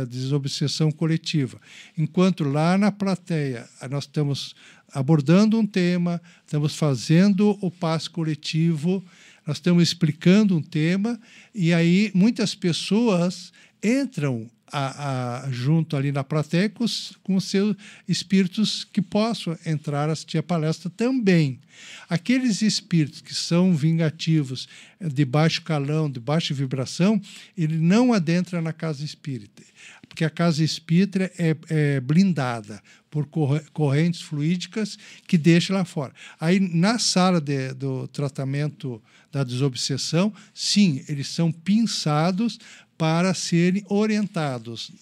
[0.00, 1.60] a, desobsessão coletiva.
[1.98, 4.54] Enquanto lá na plateia nós estamos
[4.92, 9.04] abordando um tema, estamos fazendo o passo coletivo,
[9.46, 11.18] nós estamos explicando um tema,
[11.54, 16.84] e aí muitas pessoas entram a, a, junto ali na plateia com,
[17.22, 17.76] com seus
[18.08, 21.60] espíritos que possam entrar assistir a palestra também.
[22.08, 24.68] Aqueles espíritos que são vingativos,
[25.00, 27.20] de baixo calão, de baixa vibração,
[27.56, 29.62] ele não adentra na casa espírita,
[30.08, 33.28] porque a casa espírita é, é blindada por
[33.72, 36.12] correntes fluídicas que deixa lá fora.
[36.38, 39.02] Aí, na sala de, do tratamento
[39.32, 42.58] da desobsessão, sim, eles são pinçados
[43.00, 44.92] para serem orientados,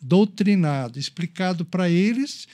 [0.00, 2.48] doutrinados, explicado para eles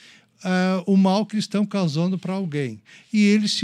[0.45, 2.79] uh, o mal que estão causando para alguém.
[3.11, 3.59] E eles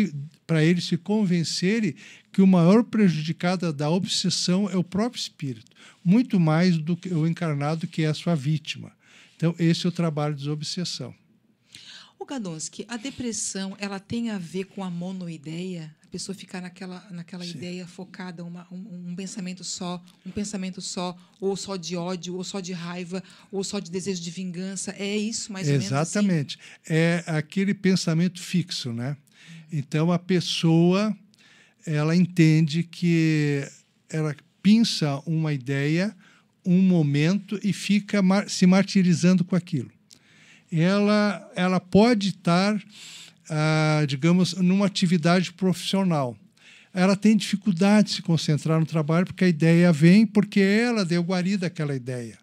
[0.48, 1.94] para eles se convencerem
[2.34, 5.72] que o maior prejudicado da obsessão é o próprio espírito,
[6.04, 8.92] muito mais do que o encarnado que é a sua vítima.
[9.36, 11.14] Então, esse é o trabalho de desobsessão.
[12.18, 15.96] O Gadonsky, a depressão, ela tem a ver com a monoideia?
[16.08, 21.18] A pessoa ficar naquela, naquela ideia focada, uma, um, um, pensamento só, um pensamento só,
[21.40, 24.96] ou só de ódio, ou só de raiva, ou só de desejo de vingança.
[24.98, 25.92] É isso, mais Exatamente.
[26.16, 26.54] ou menos?
[26.56, 26.60] Exatamente.
[26.86, 26.94] Assim?
[26.94, 29.18] É aquele pensamento fixo, né?
[29.70, 31.16] Então, a pessoa,
[31.86, 33.68] ela entende que
[34.10, 36.16] ela pinça uma ideia,
[36.66, 39.92] um momento, e fica se martirizando com aquilo.
[40.72, 42.82] Ela, ela pode estar
[43.50, 46.38] ah, digamos, numa atividade profissional.
[46.94, 51.22] Ela tem dificuldade de se concentrar no trabalho porque a ideia vem porque ela deu
[51.22, 52.38] guarida àquela ideia.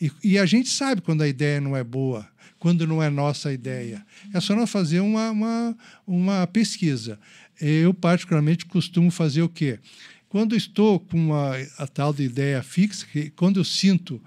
[0.00, 3.52] E, e, a gente sabe quando a ideia não é boa, quando não é nossa
[3.52, 4.04] ideia.
[4.32, 7.18] É só nós fazer uma, uma, uma pesquisa.
[7.60, 9.80] Eu, particularmente, costumo fazer o quê?
[10.28, 14.22] Quando estou com uma, a tal de ideia fixa, que, quando eu sinto.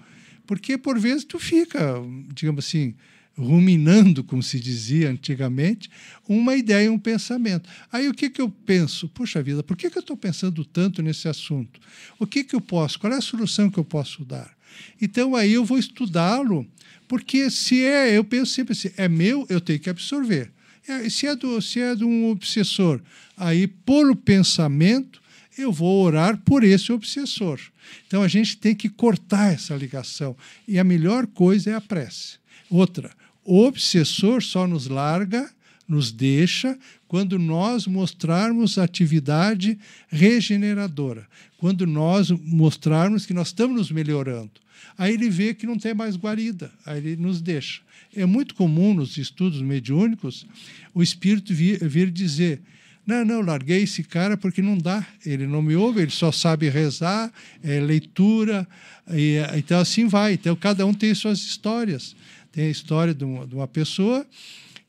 [0.46, 1.94] Porque, por vezes, tu fica,
[2.34, 2.94] digamos assim,
[3.36, 5.90] ruminando, como se dizia antigamente,
[6.28, 7.68] uma ideia, um pensamento.
[7.90, 9.08] Aí o que, que eu penso?
[9.08, 11.80] Puxa vida, por que, que eu estou pensando tanto nesse assunto?
[12.18, 12.98] O que, que eu posso?
[12.98, 14.54] Qual é a solução que eu posso dar?
[15.00, 16.66] Então aí eu vou estudá-lo,
[17.08, 20.50] porque se é, eu penso sempre assim, é meu, eu tenho que absorver.
[20.86, 23.00] É, se, é do, se é de um obsessor,
[23.36, 25.22] aí por o pensamento,
[25.56, 27.60] eu vou orar por esse obsessor.
[28.06, 30.36] Então a gente tem que cortar essa ligação.
[30.66, 32.38] E a melhor coisa é a prece.
[32.70, 33.10] Outra,
[33.44, 35.50] o obsessor só nos larga,
[35.88, 36.78] nos deixa,
[37.08, 39.78] quando nós mostrarmos atividade
[40.08, 41.26] regeneradora,
[41.58, 44.52] quando nós mostrarmos que nós estamos nos melhorando.
[44.96, 47.80] Aí ele vê que não tem mais guarida, aí ele nos deixa.
[48.14, 50.46] É muito comum nos estudos mediúnicos
[50.94, 52.60] o espírito vir, vir dizer:
[53.06, 55.04] não, não, larguei esse cara porque não dá.
[55.24, 58.66] Ele não me ouve, ele só sabe rezar, é leitura,
[59.10, 60.34] e, então assim vai.
[60.34, 62.14] Então cada um tem suas histórias.
[62.52, 64.26] Tem a história de uma, de uma pessoa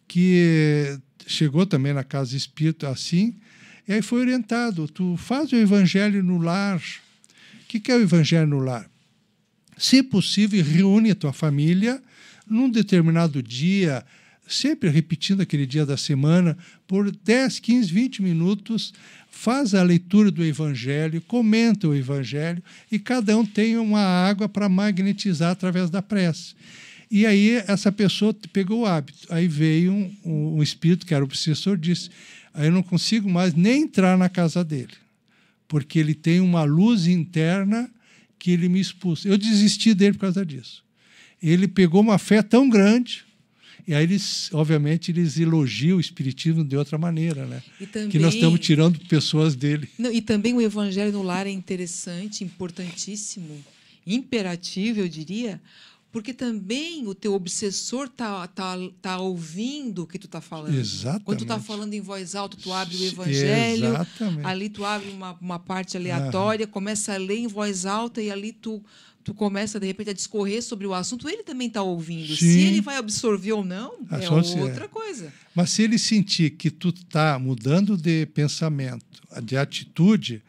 [0.08, 3.36] que chegou também na casa espírita assim,
[3.88, 6.82] e aí foi orientado: tu faz o evangelho no lar.
[7.64, 8.90] O que, é o evangelho no lar?
[9.78, 12.02] Se possível, reúne a tua família
[12.48, 14.06] num determinado dia,
[14.48, 18.94] sempre repetindo aquele dia da semana, por 10, 15, 20 minutos,
[19.32, 24.70] faz a leitura do Evangelho, comenta o Evangelho e cada um tem uma água para
[24.70, 26.54] magnetizar através da prece.
[27.16, 29.28] E aí essa pessoa pegou o hábito.
[29.30, 32.10] Aí veio um, um, um espírito que era o obsessor disse:
[32.52, 34.96] aí eu não consigo mais nem entrar na casa dele,
[35.68, 37.88] porque ele tem uma luz interna
[38.40, 39.28] que ele me expulsa.
[39.28, 40.84] Eu desisti dele por causa disso.
[41.40, 43.24] Ele pegou uma fé tão grande
[43.88, 47.62] e aí eles, obviamente, eles elogiam o espiritismo de outra maneira, né?
[47.92, 49.88] Também, que nós estamos tirando pessoas dele.
[50.00, 53.64] Não, e também o evangelho no lar é interessante, importantíssimo,
[54.08, 55.62] imperativo, eu diria,
[56.14, 60.76] porque também o teu obsessor tá, tá, tá ouvindo o que tu está falando.
[60.76, 61.26] Exatamente.
[61.26, 64.46] Quando tu está falando em voz alta, tu abre o evangelho, Exatamente.
[64.46, 68.52] ali tu abre uma, uma parte aleatória, começa a ler em voz alta e ali
[68.52, 68.80] tu,
[69.24, 72.36] tu começa, de repente, a discorrer sobre o assunto, ele também está ouvindo.
[72.36, 72.36] Sim.
[72.36, 74.88] Se ele vai absorver ou não, ah, é outra é.
[74.88, 75.34] coisa.
[75.56, 79.04] Mas se ele sentir que tu está mudando de pensamento,
[79.42, 80.44] de atitude,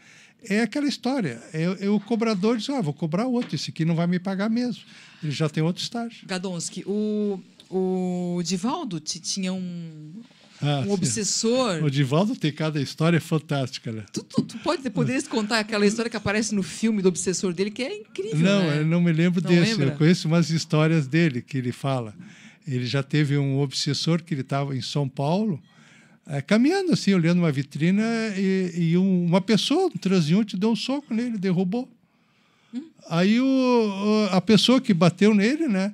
[0.48, 1.42] é aquela história.
[1.52, 4.48] É, é o cobrador diz: ah, vou cobrar outro, esse aqui não vai me pagar
[4.48, 4.82] mesmo.
[5.22, 6.26] Ele já tem outro estágio.
[6.26, 10.22] Gadonsky, o, o Divaldo tinha um,
[10.60, 11.82] ah, um obsessor.
[11.82, 14.04] O Divaldo tem cada história fantástica, né?
[14.12, 17.70] Tu, tu, tu pode, poderes contar aquela história que aparece no filme do obsessor dele,
[17.70, 18.38] que é incrível.
[18.38, 18.78] Não, né?
[18.78, 19.72] eu não me lembro não desse.
[19.72, 19.86] Lembra?
[19.86, 22.14] Eu conheço umas histórias dele que ele fala.
[22.66, 25.62] Ele já teve um obsessor que ele estava em São Paulo,
[26.26, 28.02] é, caminhando assim, olhando uma vitrina,
[28.36, 31.88] e, e um, uma pessoa, um transeunte, deu um soco nele, derrubou.
[33.08, 35.92] Aí o, a pessoa que bateu nele, né?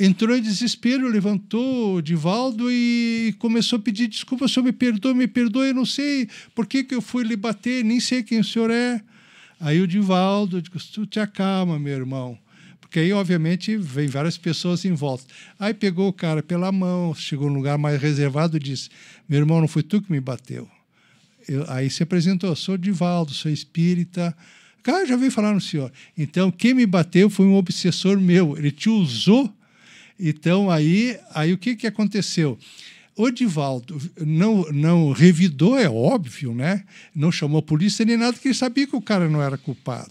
[0.00, 5.12] Entrou em desespero, levantou o Divaldo e começou a pedir desculpa, o senhor me perdoe,
[5.12, 8.38] me perdoe, eu não sei por que, que eu fui lhe bater, nem sei quem
[8.38, 9.02] o senhor é.
[9.60, 12.38] Aí o Divaldo disse, tu te acalma, meu irmão.
[12.88, 15.24] Porque aí, obviamente, vem várias pessoas em volta.
[15.58, 18.88] Aí pegou o cara pela mão, chegou num lugar mais reservado e disse,
[19.28, 20.66] meu irmão, não foi tu que me bateu.
[21.46, 24.34] Eu, aí se apresentou, sou Divaldo, sou espírita,
[24.88, 25.92] Cara, já veio falar no senhor.
[26.16, 28.56] Então, quem me bateu foi um obsessor meu.
[28.56, 29.52] Ele te usou.
[30.18, 32.58] Então, aí, aí o que, que aconteceu?
[33.14, 36.84] O Divaldo não, não revidou, é óbvio, né?
[37.14, 40.10] Não chamou a polícia nem nada, porque ele sabia que o cara não era culpado.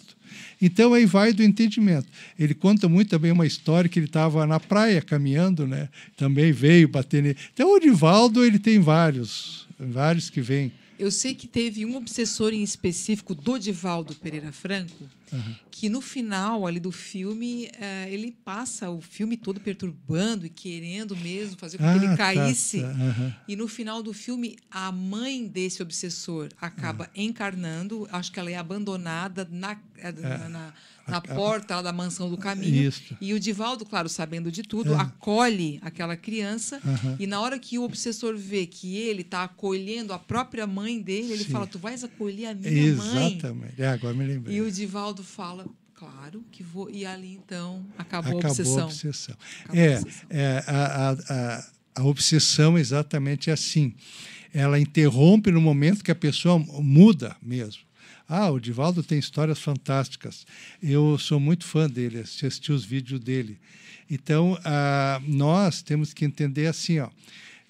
[0.62, 2.08] Então aí vai do entendimento.
[2.38, 5.90] Ele conta muito também uma história que ele estava na praia caminhando, né?
[6.16, 7.38] Também veio bater nele.
[7.54, 10.72] Então o Divaldo ele tem vários, vários que vêm.
[10.98, 15.56] Eu sei que teve um obsessor em específico, do Divaldo Pereira Franco, uhum.
[15.72, 21.16] que no final ali do filme uh, ele passa o filme todo perturbando e querendo
[21.16, 22.82] mesmo fazer com que Ah, ele tá, caísse.
[22.82, 23.36] tá, aham.
[23.48, 27.10] E no final do filme, a mãe desse obsessor acaba Ah.
[27.16, 28.08] encarnando.
[28.12, 30.74] Acho que ela é abandonada na, eh, na, na-
[31.08, 32.84] na porta da mansão do caminho.
[32.84, 32.88] É.
[32.88, 33.16] Isso.
[33.22, 34.98] E o Divaldo, claro, sabendo de tudo, É.
[34.98, 36.82] acolhe aquela criança.
[36.86, 37.16] Aham.
[37.18, 41.32] E na hora que o obsessor vê que ele está acolhendo a própria mãe dele,
[41.32, 41.52] ele Sim.
[41.52, 43.32] fala: Tu vais acolher a minha mãe?
[43.34, 43.82] Exatamente.
[43.82, 44.58] É, agora me lembrei.
[44.58, 46.90] E o Divaldo fala: Claro que vou.
[46.90, 48.84] E ali então acabou, Acabou a obsessão.
[48.84, 49.38] a obsessão.
[49.64, 50.28] Acabou a é, obsessão.
[50.30, 53.96] é, a, a, a, a obsessão é exatamente assim.
[54.54, 57.82] Ela interrompe no momento que a pessoa muda mesmo.
[58.30, 60.46] Ah, o Divaldo tem histórias fantásticas.
[60.84, 63.58] Eu sou muito fã dele, assisti os vídeos dele.
[64.10, 67.10] Então, ah, nós temos que entender assim, ó,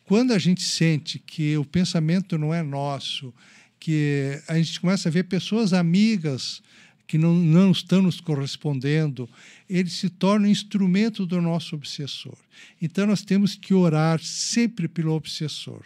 [0.05, 3.33] quando a gente sente que o pensamento não é nosso,
[3.79, 6.61] que a gente começa a ver pessoas amigas
[7.07, 9.29] que não, não estão nos correspondendo,
[9.69, 12.35] ele se torna um instrumento do nosso obsessor.
[12.81, 15.81] Então, nós temos que orar sempre pelo obsessor.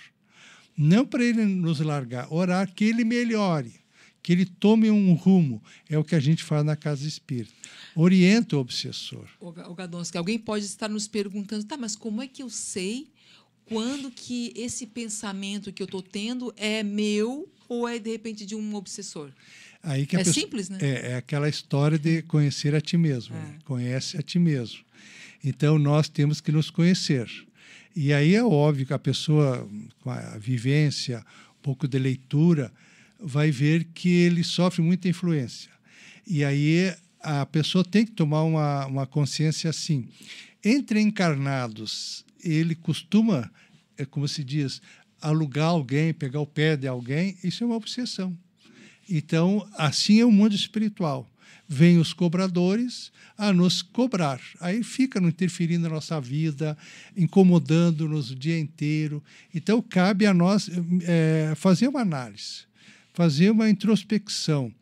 [0.76, 3.74] Não para ele nos largar, orar que ele melhore,
[4.24, 5.62] que ele tome um rumo.
[5.88, 7.54] É o que a gente faz na casa espírita.
[7.96, 9.28] Orienta o obsessor.
[9.40, 12.50] O Ga- o Gadonski, alguém pode estar nos perguntando, tá, mas como é que eu
[12.50, 13.08] sei
[13.66, 18.56] quando que esse pensamento que eu estou tendo é meu ou é, de repente, de
[18.56, 19.32] um obsessor?
[19.84, 20.78] Aí que a É pessoa- simples, né?
[20.82, 23.36] É, é aquela história de conhecer a ti mesmo.
[23.36, 23.40] É.
[23.40, 23.56] né?
[23.66, 24.80] Conhece a ti mesmo.
[25.44, 27.28] Então, nós temos que nos conhecer.
[27.96, 29.68] E aí é óbvio que a pessoa,
[30.02, 31.20] com a vivência,
[31.60, 32.72] um pouco de leitura,
[33.20, 35.70] vai ver que ele sofre muita influência.
[36.28, 40.08] E aí a pessoa tem que tomar uma, uma consciência assim.
[40.64, 43.52] Entre encarnados, ele costuma,
[43.98, 44.80] é como se diz,
[45.20, 48.38] alugar alguém, pegar o pé de alguém, isso é uma obsessão.
[49.12, 51.28] Então, assim é o mundo espiritual.
[51.68, 54.40] Vêm os cobradores a nos cobrar.
[54.60, 56.78] Aí fica interferindo na nossa vida,
[57.16, 59.22] incomodando-nos o dia inteiro.
[59.54, 60.70] Então, cabe a nós
[61.04, 62.64] eh, fazer uma análise,
[63.14, 64.74] fazer uma introspecção.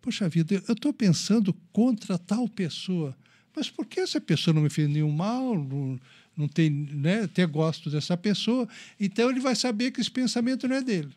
[0.00, 3.16] Poxa vida, eu estou pensando contra tal pessoa,
[3.54, 5.56] mas por que essa pessoa não me fez nenhum mal?
[5.56, 6.00] Não,
[6.36, 7.22] não tem, né?
[7.22, 8.68] Até gosto dessa pessoa.
[8.98, 11.12] Então, ele vai saber que esse pensamento não é dele.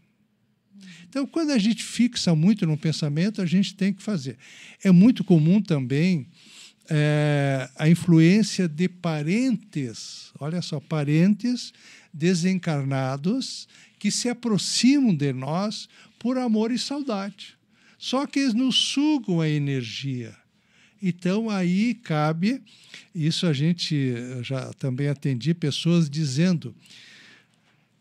[1.07, 4.38] Então, quando a gente fixa muito no pensamento, a gente tem que fazer.
[4.84, 6.28] É muito comum também
[6.89, 11.73] é, a influência de parentes, olha só, parentes
[12.13, 13.67] desencarnados
[13.97, 17.57] que se aproximam de nós por amor e saudade.
[17.97, 20.36] Só que eles nos sugam a energia.
[21.01, 22.61] Então, aí cabe,
[23.13, 26.76] isso a gente eu já também atendi pessoas dizendo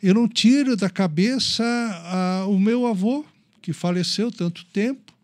[0.06, 3.24] eu não tiro da cabeça ah, o meu avô,
[3.62, 5.14] que faleceu tanto tempo,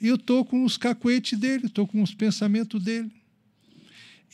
[0.00, 3.12] e eu estou com os cacuetes dele, estou com os pensamentos dele.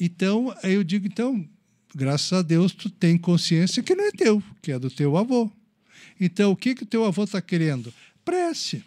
[0.01, 1.45] Então, eu digo, então,
[1.93, 5.51] graças a Deus, tu tem consciência que não é teu, que é do teu avô.
[6.21, 7.93] Então, o que, que o teu avô está querendo?
[8.25, 8.85] Prece.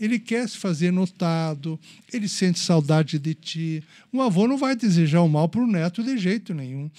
[0.00, 1.78] Ele quer se fazer notado,
[2.10, 3.84] ele sente saudade de ti.
[4.10, 6.90] Um avô não vai desejar o mal para o neto de jeito nenhum.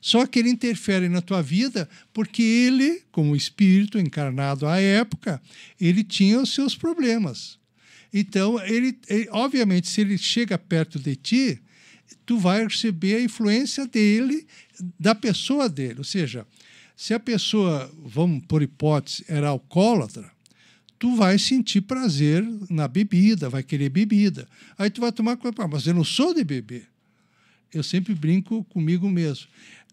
[0.00, 5.40] Só que ele interfere na tua vida porque ele, como espírito encarnado à época,
[5.80, 7.58] ele tinha os seus problemas.
[8.12, 11.60] Então, ele, ele- obviamente, se ele chega perto de ti,
[12.24, 14.46] tu vai receber a influência dele,
[14.98, 15.96] da pessoa dele.
[15.98, 16.46] Ou seja,
[16.96, 20.30] se a pessoa, vamos por hipótese, era alcoólatra,
[20.98, 24.48] tu vai sentir prazer na bebida, vai querer bebida.
[24.76, 26.88] Aí tu vai tomar "Ah, mas eu não sou de beber
[27.72, 29.46] eu sempre brinco comigo mesmo.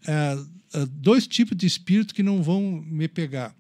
[0.07, 0.37] É,
[0.73, 3.53] é, dois tipos de espírito que não vão me pegar.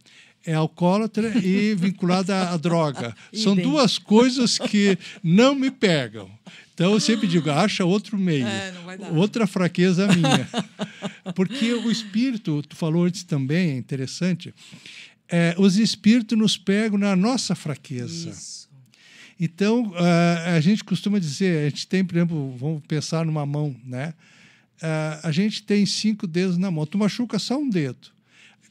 [0.45, 3.15] é alcoólatra e vinculada à droga.
[3.33, 6.29] São duas coisas que não me pegam.
[6.73, 8.73] Então eu sempre digo, acha outro meio, É,
[9.13, 10.47] outra fraqueza minha.
[11.33, 14.53] Porque o espírito, tu falou antes também, é interessante,
[15.29, 18.29] é, os espíritos nos pegam na nossa fraqueza.
[18.29, 18.69] Isso.
[19.39, 23.75] Então, ah, a gente costuma dizer, a gente tem, por exemplo, vamos pensar numa mão,
[23.85, 24.13] né?
[24.81, 28.13] Ah, a gente tem cinco dedos na mão, tu machuca só um dedo.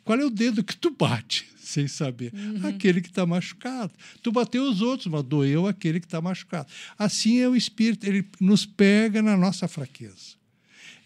[0.04, 2.32] Qual é o dedo que tu bate, sem saber?
[2.62, 3.92] Aquele que está machucado.
[4.22, 6.68] Tu bateu os outros, mas doeu aquele que está machucado.
[6.98, 10.34] Assim é o espírito, ele nos pega na nossa fraqueza.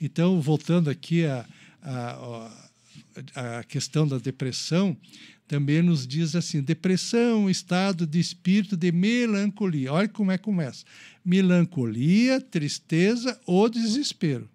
[0.00, 1.46] Então, voltando aqui à
[1.82, 2.50] a,
[3.34, 4.96] a, a questão da depressão,
[5.46, 9.92] também nos diz assim: depressão, estado de espírito de melancolia.
[9.92, 10.84] Olha como é que começa:
[11.24, 14.48] melancolia, tristeza ou desespero.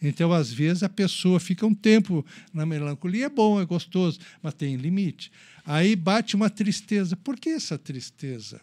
[0.00, 4.54] Então, às vezes, a pessoa fica um tempo na melancolia, é bom, é gostoso, mas
[4.54, 5.32] tem limite.
[5.64, 7.16] Aí bate uma tristeza.
[7.16, 8.60] Por que essa tristeza?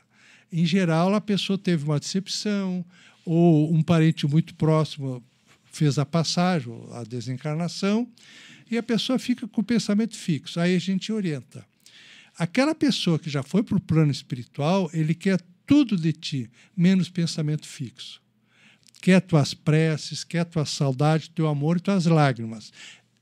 [0.52, 2.86] Em geral, a pessoa teve uma decepção,
[3.26, 5.24] ou um parente muito próximo
[5.72, 8.08] fez a passagem, a desencarnação,
[8.70, 10.60] e a pessoa fica com o pensamento fixo.
[10.60, 11.66] Aí a gente orienta.
[12.38, 17.10] Aquela pessoa que já foi para o plano espiritual, ele quer tudo de ti, menos
[17.10, 18.22] pensamento fixo.
[19.04, 22.72] Quer tuas preces, quer tua saudade, teu amor e tuas lágrimas,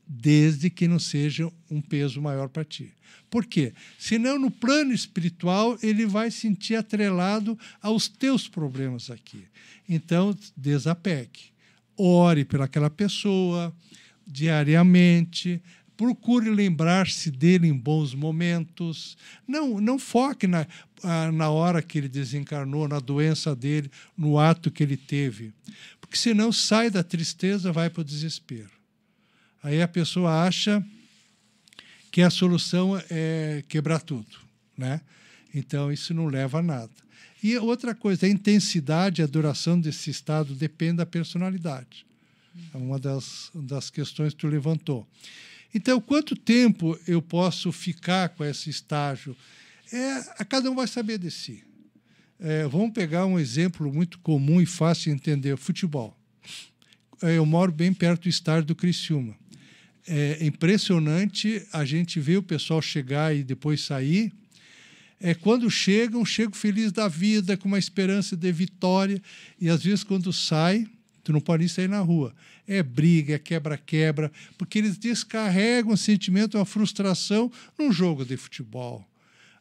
[0.06, 2.94] desde que não seja um peso maior para ti.
[3.28, 3.72] Por quê?
[3.98, 9.44] Senão, no plano espiritual, ele vai sentir atrelado aos teus problemas aqui.
[9.88, 11.50] Então, desapegue.
[11.96, 13.74] Ore pelaquela pessoa
[14.24, 15.60] diariamente.
[16.02, 19.16] Procure lembrar-se dele em bons momentos.
[19.46, 20.66] Não, não foque na,
[21.32, 23.88] na hora que ele desencarnou, na doença dele,
[24.18, 25.52] no ato que ele teve.
[26.00, 28.72] Porque senão sai da tristeza, vai para o desespero.
[29.62, 30.84] Aí a pessoa acha
[32.10, 34.40] que a solução é quebrar tudo,
[34.76, 35.00] né?
[35.54, 36.90] Então isso não leva a nada.
[37.40, 42.04] E outra coisa, a intensidade e a duração desse estado depende da personalidade.
[42.74, 45.06] É uma das, das questões que tu levantou.
[45.74, 49.36] Então, quanto tempo eu posso ficar com esse estágio?
[49.92, 51.64] É, a cada um vai saber de si.
[52.38, 56.16] É, vamos pegar um exemplo muito comum e fácil de entender: futebol.
[57.22, 59.36] É, eu moro bem perto do estádio do Criciúma.
[60.06, 64.32] É impressionante a gente ver o pessoal chegar e depois sair.
[65.20, 69.22] É, quando chegam, chegam felizes da vida, com uma esperança de vitória,
[69.60, 70.84] e às vezes, quando sai,
[71.22, 72.34] tu não pode sair na rua.
[72.66, 79.06] É briga, é quebra-quebra, porque eles descarregam o sentimento, uma frustração num jogo de futebol.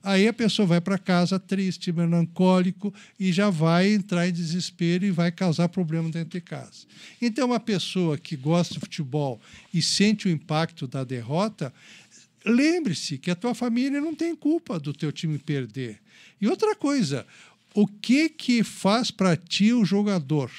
[0.03, 5.11] Aí a pessoa vai para casa triste, melancólico e já vai entrar em desespero e
[5.11, 6.85] vai causar problema dentro de casa.
[7.21, 9.39] Então, uma pessoa que gosta de futebol
[9.71, 11.71] e sente o impacto da derrota,
[12.43, 15.99] lembre-se que a tua família não tem culpa do teu time perder.
[16.41, 17.27] E outra coisa,
[17.75, 20.51] o que que faz para ti o jogador?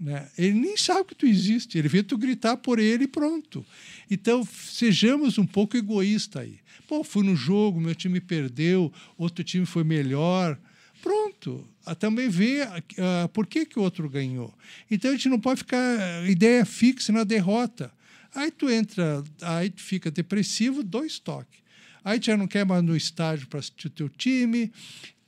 [0.00, 0.26] Né?
[0.38, 3.64] Ele nem sabe que tu existe, ele vê tu gritar por ele e pronto.
[4.10, 6.58] Então, sejamos um pouco egoístas aí.
[6.88, 10.58] Pô, fui no jogo, meu time perdeu, outro time foi melhor.
[11.02, 11.68] Pronto.
[11.84, 14.52] Ah, Também vê uh, por que, que o outro ganhou.
[14.90, 17.92] Então, a gente não pode ficar ideia fixa na derrota.
[18.34, 21.60] Aí tu entra, aí tu fica depressivo, dois toques.
[22.02, 24.72] Aí tu já não quer mais no estádio para assistir o teu time,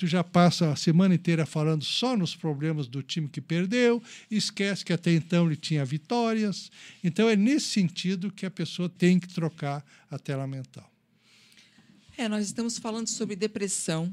[0.02, 4.84] tu já passa a semana inteira falando só nos problemas do time que perdeu, esquece
[4.84, 6.72] que até então ele tinha vitórias.
[7.04, 10.92] Então é nesse sentido que a pessoa tem que trocar a tela mental.
[12.16, 14.12] É, nós estamos falando sobre depressão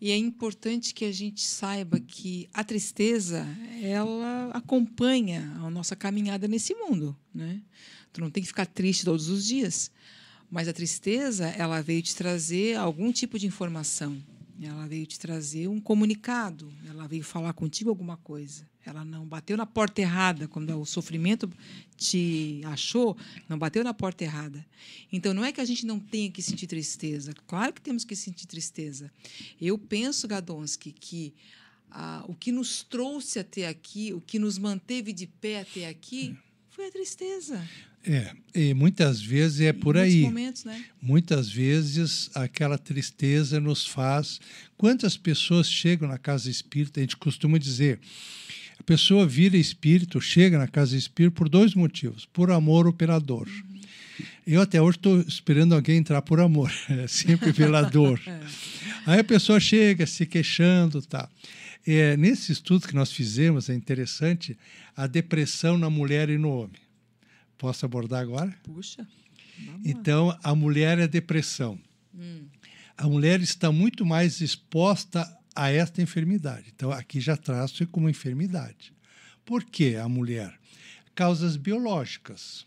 [0.00, 3.46] e é importante que a gente saiba que a tristeza
[3.82, 7.60] ela acompanha a nossa caminhada nesse mundo, né?
[8.14, 9.90] Tu não tem que ficar triste todos os dias,
[10.50, 14.18] mas a tristeza ela veio te trazer algum tipo de informação,
[14.66, 18.70] ela veio te trazer um comunicado, ela veio falar contigo alguma coisa.
[18.84, 21.48] Ela não bateu na porta errada quando o sofrimento
[21.96, 23.16] te achou,
[23.48, 24.64] não bateu na porta errada.
[25.12, 28.16] Então não é que a gente não tenha que sentir tristeza, claro que temos que
[28.16, 29.10] sentir tristeza.
[29.60, 31.32] Eu penso, Gadonsky, que
[31.90, 36.36] ah, o que nos trouxe até aqui, o que nos manteve de pé até aqui,
[36.70, 37.62] foi a tristeza.
[38.04, 40.22] É, e muitas vezes é por aí.
[40.22, 40.84] momentos, né?
[41.00, 44.40] Muitas vezes aquela tristeza nos faz.
[44.76, 46.98] Quantas pessoas chegam na casa espírita?
[46.98, 48.00] A gente costuma dizer:
[48.78, 53.20] a pessoa vira espírito, chega na casa espírita por dois motivos: por amor ou pela
[53.20, 53.48] dor.
[54.44, 58.20] Eu até hoje estou esperando alguém entrar por amor, é sempre pela dor.
[59.06, 61.28] Aí a pessoa chega se queixando, tá?
[61.86, 64.56] É, nesse estudo que nós fizemos é interessante
[64.96, 66.81] a depressão na mulher e no homem.
[67.62, 68.52] Posso abordar agora?
[68.64, 69.06] Puxa.
[69.84, 71.78] Então, a mulher é depressão.
[72.96, 76.72] a mulher está muito mais exposta a esta enfermidade.
[76.74, 78.92] Então, aqui já traço como enfermidade.
[79.44, 80.52] Por que a mulher?
[81.14, 82.66] Causas biológicas.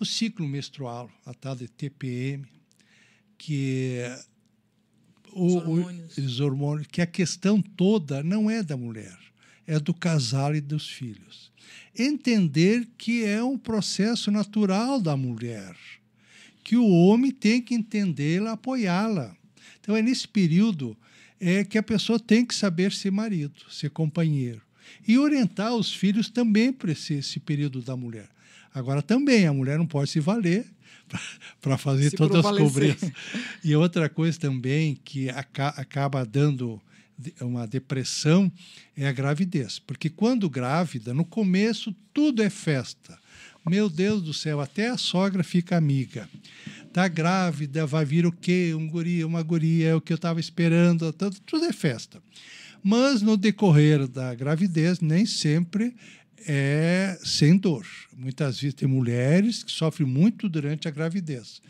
[0.00, 2.46] O ciclo menstrual, a tal de TPM,
[3.36, 3.98] que
[5.34, 6.16] Os o- hormônios.
[6.16, 9.18] os hormônios, que a questão toda não é da mulher,
[9.66, 11.49] é do casal e dos filhos.
[11.96, 15.74] Entender que é um processo natural da mulher,
[16.62, 19.34] que o homem tem que entendê-la, apoiá-la.
[19.80, 20.96] Então é nesse período
[21.40, 24.60] é que a pessoa tem que saber ser marido, ser companheiro
[25.06, 28.28] e orientar os filhos também para esse, esse período da mulher.
[28.72, 30.66] Agora também a mulher não pode se valer
[31.60, 33.10] para fazer Se todas as cobranças.
[33.64, 36.80] E outra coisa também que aca- acaba dando
[37.40, 38.50] uma depressão
[38.96, 39.78] é a gravidez.
[39.78, 43.18] Porque quando grávida, no começo tudo é festa.
[43.68, 46.28] Meu Deus do céu, até a sogra fica amiga.
[46.92, 48.72] Tá grávida, vai vir o quê?
[48.74, 52.22] Um guri, uma guria, é o que eu estava esperando, tudo, tudo é festa.
[52.82, 55.94] Mas no decorrer da gravidez, nem sempre
[56.46, 57.86] é sem dor.
[58.16, 61.60] Muitas vezes tem mulheres que sofrem muito durante a gravidez.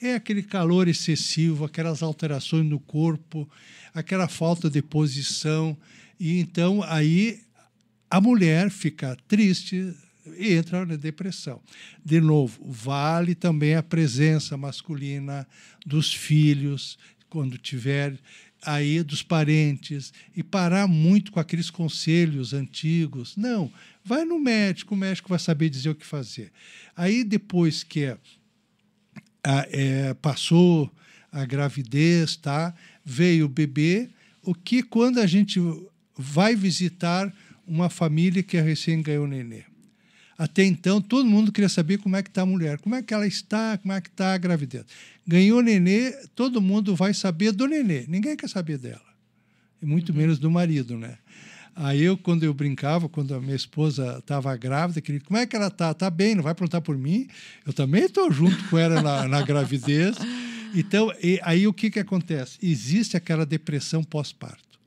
[0.00, 3.48] É aquele calor excessivo, aquelas alterações no corpo,
[3.94, 5.76] aquela falta de posição.
[6.18, 7.40] E então aí
[8.10, 9.94] a mulher fica triste
[10.36, 11.60] e entra na depressão.
[12.04, 15.46] De novo, vale também a presença masculina
[15.86, 18.18] dos filhos, quando tiver
[18.62, 23.36] aí dos parentes e parar muito com aqueles conselhos antigos.
[23.36, 23.70] Não,
[24.04, 26.52] vai no médico, o médico vai saber dizer o que fazer.
[26.96, 28.16] Aí depois que é,
[29.44, 30.90] é, passou
[31.30, 32.72] a gravidez, tá?
[33.04, 34.08] Veio o bebê,
[34.42, 35.60] o que quando a gente
[36.16, 37.32] vai visitar
[37.66, 39.64] uma família que recém ganhou nenê?
[40.36, 43.14] Até então, todo mundo queria saber como é que está a mulher, como é que
[43.14, 44.84] ela está, como é que está a gravidez.
[45.26, 49.14] Ganhou nenê, todo mundo vai saber do nenê, ninguém quer saber dela.
[49.80, 51.18] E muito menos do marido, né?
[51.76, 55.56] Aí eu, quando eu brincava, quando a minha esposa estava grávida, queria, como é que
[55.56, 55.90] ela está?
[55.90, 57.26] Está bem, não vai perguntar por mim?
[57.66, 60.16] Eu também estou junto com ela na, na gravidez.
[60.74, 61.12] Então,
[61.42, 62.58] aí o que, que acontece?
[62.60, 64.80] Existe aquela depressão pós-parto.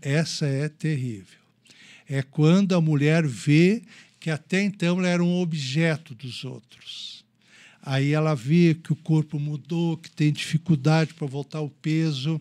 [0.00, 1.38] Essa é terrível.
[2.08, 3.82] É quando a mulher vê
[4.18, 7.24] que até então ela era um objeto dos outros.
[7.82, 12.40] Aí ela vê que o corpo mudou, que tem dificuldade para voltar ao peso.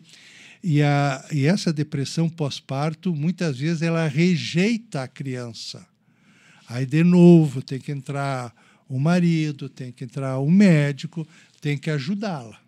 [0.64, 5.86] E, a, e essa depressão pós-parto, muitas vezes, ela rejeita a criança.
[6.68, 8.54] Aí, de novo, tem que entrar
[8.90, 11.28] o marido, tem que entrar o médico,
[11.62, 12.67] tem que ajudá-la.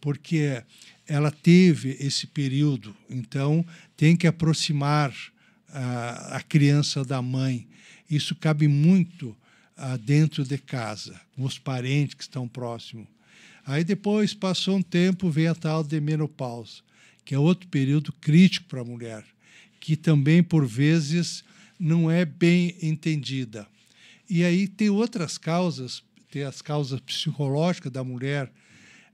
[0.00, 0.62] Porque
[1.06, 3.64] ela teve esse período, então
[3.96, 5.14] tem que aproximar
[5.68, 7.68] a, a criança da mãe.
[8.08, 9.36] Isso cabe muito
[10.04, 13.06] dentro de casa, com os parentes que estão próximos.
[13.64, 16.82] Aí depois passou um tempo, veio a tal de menopausa,
[17.24, 19.24] que é outro período crítico para a mulher,
[19.78, 21.44] que também, por vezes,
[21.78, 23.66] não é bem entendida.
[24.28, 28.52] E aí tem outras causas, tem as causas psicológicas da mulher,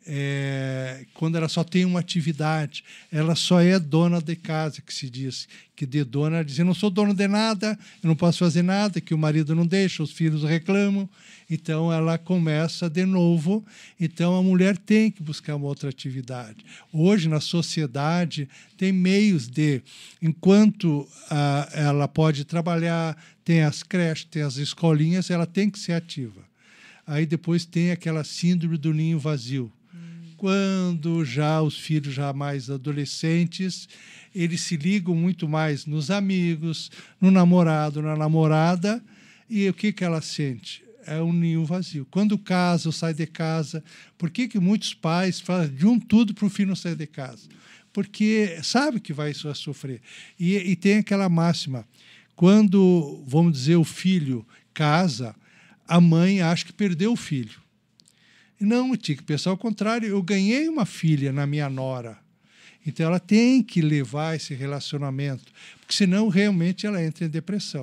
[0.07, 5.11] é, quando ela só tem uma atividade, ela só é dona de casa, que se
[5.11, 8.63] diz, que de dona, diz, eu não sou dona de nada, eu não posso fazer
[8.63, 11.09] nada, que o marido não deixa, os filhos reclamam,
[11.51, 13.65] então ela começa de novo,
[13.99, 16.65] então a mulher tem que buscar uma outra atividade.
[16.93, 19.83] Hoje, na sociedade, tem meios de,
[20.23, 21.07] enquanto
[21.73, 26.47] ela pode trabalhar, tem as creches, tem as escolinhas, ela tem que ser ativa.
[27.07, 29.71] Aí depois tem aquela síndrome do ninho vazio,
[30.37, 33.89] quando já os filhos já mais adolescentes,
[34.35, 39.03] eles se ligam muito mais nos amigos, no namorado, na namorada,
[39.49, 40.85] e o que, que ela sente?
[41.07, 42.07] É um ninho vazio.
[42.11, 43.83] Quando casa ou sai de casa,
[44.19, 47.07] por que, que muitos pais fazem de um tudo para o filho não sair de
[47.07, 47.49] casa?
[47.93, 50.03] Porque sabe que vai so- sofrer.
[50.39, 51.87] E, e tem aquela máxima:
[52.35, 55.35] quando, vamos dizer, o filho casa,
[55.89, 57.66] a mãe acha que perdeu o filho.
[58.59, 60.09] Não, tinha que pensar ao contrário.
[60.09, 62.19] Eu ganhei uma filha na minha nora.
[62.87, 67.83] Então ela tem que levar esse relacionamento, porque senão realmente ela entra em depressão.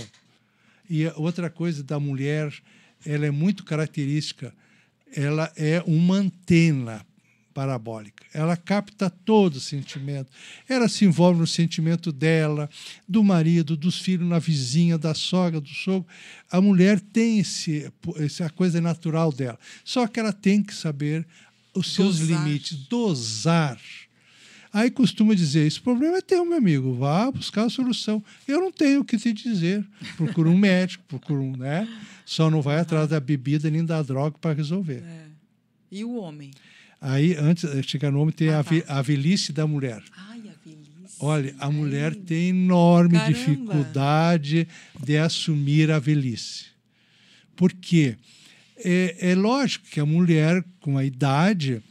[0.89, 2.53] E outra coisa da mulher,
[3.05, 4.53] ela é muito característica,
[5.13, 7.05] ela é uma antena
[7.53, 8.25] parabólica.
[8.33, 10.31] Ela capta todo o sentimento.
[10.67, 12.69] Ela se envolve no sentimento dela,
[13.07, 16.07] do marido, dos filhos, na vizinha, da sogra, do sogro.
[16.51, 19.59] A mulher tem esse, essa coisa natural dela.
[19.85, 21.25] Só que ela tem que saber
[21.73, 22.45] os seus Dosar.
[22.45, 23.79] limites, dosar.
[24.71, 28.23] Aí costuma dizer: esse problema é teu, meu amigo, vá buscar a solução.
[28.47, 29.85] Eu não tenho o que te dizer.
[30.17, 31.87] Procura um médico, procura um, né?
[32.25, 35.03] Só não vai atrás da bebida nem da droga para resolver.
[35.03, 35.25] É.
[35.91, 36.49] E o homem?
[37.05, 38.71] Aí, antes de chegar no homem, tem Ah, a, tá.
[38.87, 40.01] a velhice da mulher.
[40.15, 41.17] Ai, a velhice.
[41.19, 43.33] Olha, a Ai, mulher tem enorme Caramba.
[43.37, 44.67] dificuldade
[45.03, 46.67] de assumir a velhice.
[47.57, 48.15] Por quê?
[48.77, 51.81] É, é lógico que a mulher, com a idade,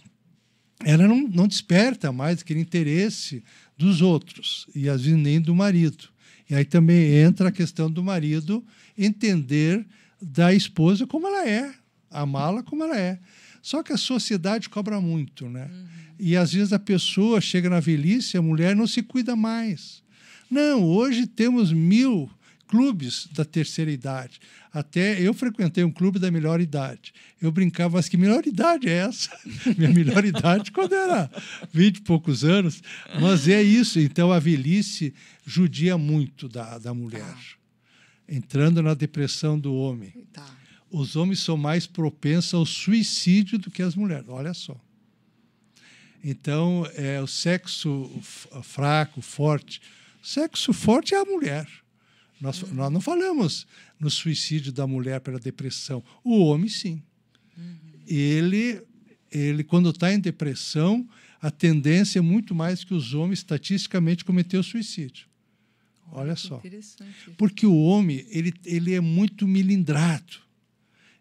[0.82, 3.44] ela não, não desperta mais aquele interesse
[3.76, 6.08] dos outros, e às vezes nem do marido.
[6.48, 8.64] E aí também entra a questão do marido
[8.96, 9.84] entender
[10.20, 11.70] da esposa como ela é,
[12.10, 13.18] amá-la como ela é.
[13.62, 15.70] Só que a sociedade cobra muito, né?
[16.18, 20.02] E às vezes a pessoa chega na velhice, a mulher não se cuida mais.
[20.50, 22.28] Não, hoje temos mil
[22.66, 24.40] clubes da terceira idade.
[24.72, 27.12] Até eu frequentei um clube da melhor idade.
[27.40, 29.30] Eu brincava, mas que melhor idade é essa?
[29.76, 31.30] Minha melhor idade quando era
[31.72, 32.82] 20 e poucos anos.
[33.20, 34.00] Mas é isso.
[34.00, 35.14] Então a velhice
[35.46, 37.36] judia muito da, da mulher.
[38.26, 40.12] Entrando na depressão do homem.
[40.32, 40.61] Tá.
[40.92, 44.28] Os homens são mais propensos ao suicídio do que as mulheres.
[44.28, 44.78] Olha só.
[46.22, 48.10] Então, é, o sexo
[48.62, 49.80] fraco, forte.
[50.22, 51.66] O sexo forte é a mulher.
[52.40, 53.66] Nós, nós não falamos
[53.98, 56.04] no suicídio da mulher pela depressão.
[56.22, 57.02] O homem, sim.
[58.06, 58.82] Ele,
[59.30, 61.08] ele quando está em depressão,
[61.40, 65.26] a tendência é muito mais que os homens, estatisticamente, cometer o suicídio.
[66.12, 66.60] Olha que só.
[67.38, 70.51] Porque o homem, ele, ele é muito milindrado.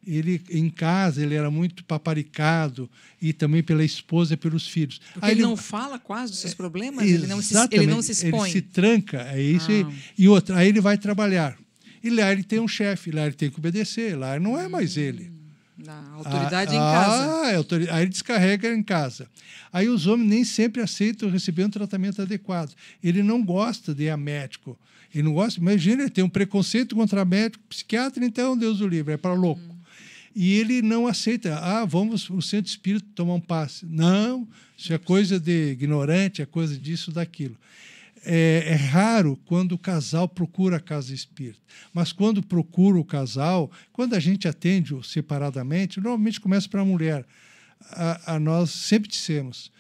[0.05, 2.89] Ele, em casa, ele era muito paparicado,
[3.21, 4.99] e também pela esposa e pelos filhos.
[5.13, 8.11] Porque Aí ele não fala quase dos seus problemas, ele não, se, ele não se
[8.11, 8.49] expõe.
[8.49, 9.67] Ele se tranca, é isso.
[9.71, 9.93] Ah.
[10.17, 11.55] E outra, aí ele vai trabalhar.
[12.03, 14.97] E lá ele tem um chefe, lá ele tem que obedecer, lá não é mais
[14.97, 15.31] ele.
[15.77, 17.41] Na autoridade Ah, em casa.
[17.43, 19.27] Ah, é autori- aí ele descarrega em casa.
[19.71, 22.73] Aí os homens nem sempre aceitam receber um tratamento adequado.
[23.03, 24.77] Ele não gosta de ir a médico.
[25.13, 29.13] Ele não gosta, imagina, ele tem um preconceito contra médico, psiquiatra, então, Deus o livre,
[29.13, 29.61] é para louco.
[30.35, 33.85] E ele não aceita, ah, vamos no centro espírita tomar um passe.
[33.85, 37.57] Não, isso é coisa de ignorante, é coisa disso, daquilo.
[38.23, 41.59] É, é raro quando o casal procura a casa espírita.
[41.93, 46.85] Mas quando procura o casal, quando a gente atende -o separadamente, normalmente começa para a
[46.85, 47.25] mulher.
[48.25, 49.71] A nós sempre dissemos: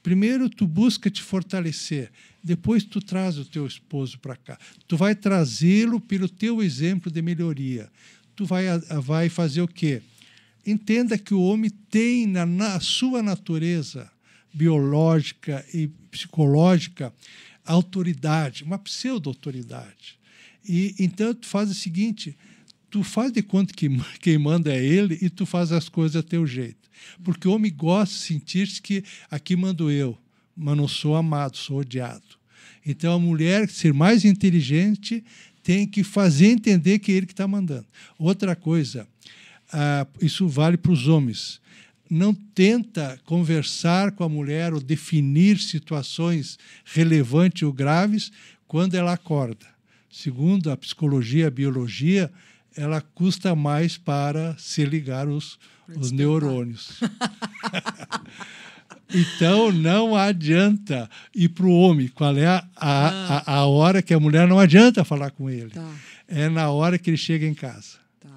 [0.00, 2.10] primeiro tu busca te fortalecer,
[2.42, 4.58] depois tu traz o teu esposo para cá.
[4.86, 7.90] Tu vai trazê-lo pelo teu exemplo de melhoria.
[8.38, 8.66] Tu vai,
[9.02, 10.00] vai fazer o quê?
[10.64, 14.08] Entenda que o homem tem na, na sua natureza
[14.54, 17.12] biológica e psicológica
[17.66, 20.20] autoridade, uma pseudo-autoridade.
[20.64, 22.38] E então tu faz o seguinte,
[22.88, 23.88] tu faz de conta que
[24.20, 26.88] quem manda é ele e tu faz as coisas a teu jeito.
[27.24, 30.16] Porque o homem gosta de sentir-se que aqui mando eu,
[30.56, 32.38] mas não sou amado, sou odiado.
[32.86, 35.24] Então a mulher, ser mais inteligente,
[35.68, 37.84] tem que fazer entender que é ele que está mandando.
[38.18, 39.06] Outra coisa,
[39.70, 41.60] ah, isso vale para os homens.
[42.08, 48.32] Não tenta conversar com a mulher ou definir situações relevantes ou graves
[48.66, 49.66] quando ela acorda.
[50.10, 52.32] Segundo a psicologia, a biologia,
[52.74, 55.58] ela custa mais para se ligar os,
[55.94, 56.98] os neurônios.
[59.14, 62.08] Então não adianta ir para o homem.
[62.08, 65.70] Qual é a, a, a, a hora que a mulher não adianta falar com ele?
[65.70, 65.90] Tá,
[66.26, 67.96] É na hora que ele chega em casa.
[68.20, 68.28] tá.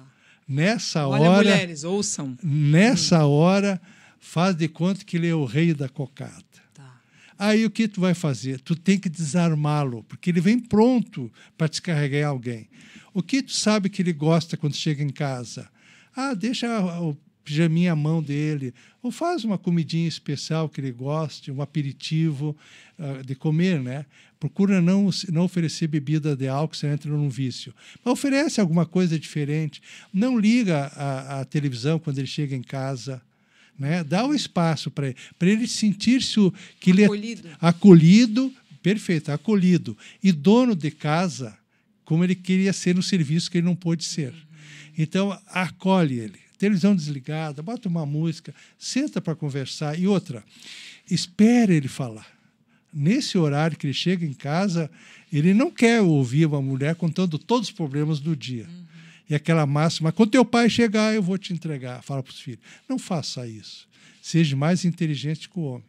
[0.48, 2.36] Nessa Olha, hora, mulheres, ouçam.
[2.42, 3.80] nessa hora,
[4.18, 6.42] faz de conta que ele é o rei da cocada.
[6.72, 6.96] Tá.
[7.38, 8.60] Aí o que tu vai fazer?
[8.60, 12.68] Tu tem que desarmá-lo, porque ele vem pronto para descarregar alguém.
[13.14, 15.68] O que tu sabe que ele gosta quando chega em casa?
[16.16, 16.66] Ah, deixa
[17.00, 17.14] o
[17.44, 18.72] pijaminha à mão dele,
[19.02, 22.56] ou faz uma comidinha especial que ele goste, um aperitivo
[22.98, 24.06] ah, de comer, né?
[24.38, 27.72] Procura não, não oferecer bebida de álcool, você entra num vício.
[28.04, 29.80] Mas oferece alguma coisa diferente.
[30.12, 33.22] Não liga a, a televisão quando ele chega em casa.
[33.78, 34.02] Né?
[34.02, 36.40] Dá o espaço para ele, para ele sentir-se
[36.80, 37.48] que ele é Acolhido.
[37.60, 41.56] acolhido, perfeito, acolhido, e dono de casa,
[42.04, 44.34] como ele queria ser no serviço que ele não pôde ser.
[44.98, 46.40] Então, acolhe ele.
[46.62, 49.98] Televisão desligada, bota uma música, senta para conversar.
[49.98, 50.44] E outra,
[51.10, 52.24] espera ele falar.
[52.94, 54.88] Nesse horário que ele chega em casa,
[55.32, 58.68] ele não quer ouvir uma mulher contando todos os problemas do dia.
[59.28, 62.00] E aquela máxima, quando teu pai chegar, eu vou te entregar.
[62.00, 62.60] Fala para os filhos.
[62.88, 63.88] Não faça isso.
[64.22, 65.84] Seja mais inteligente que o homem.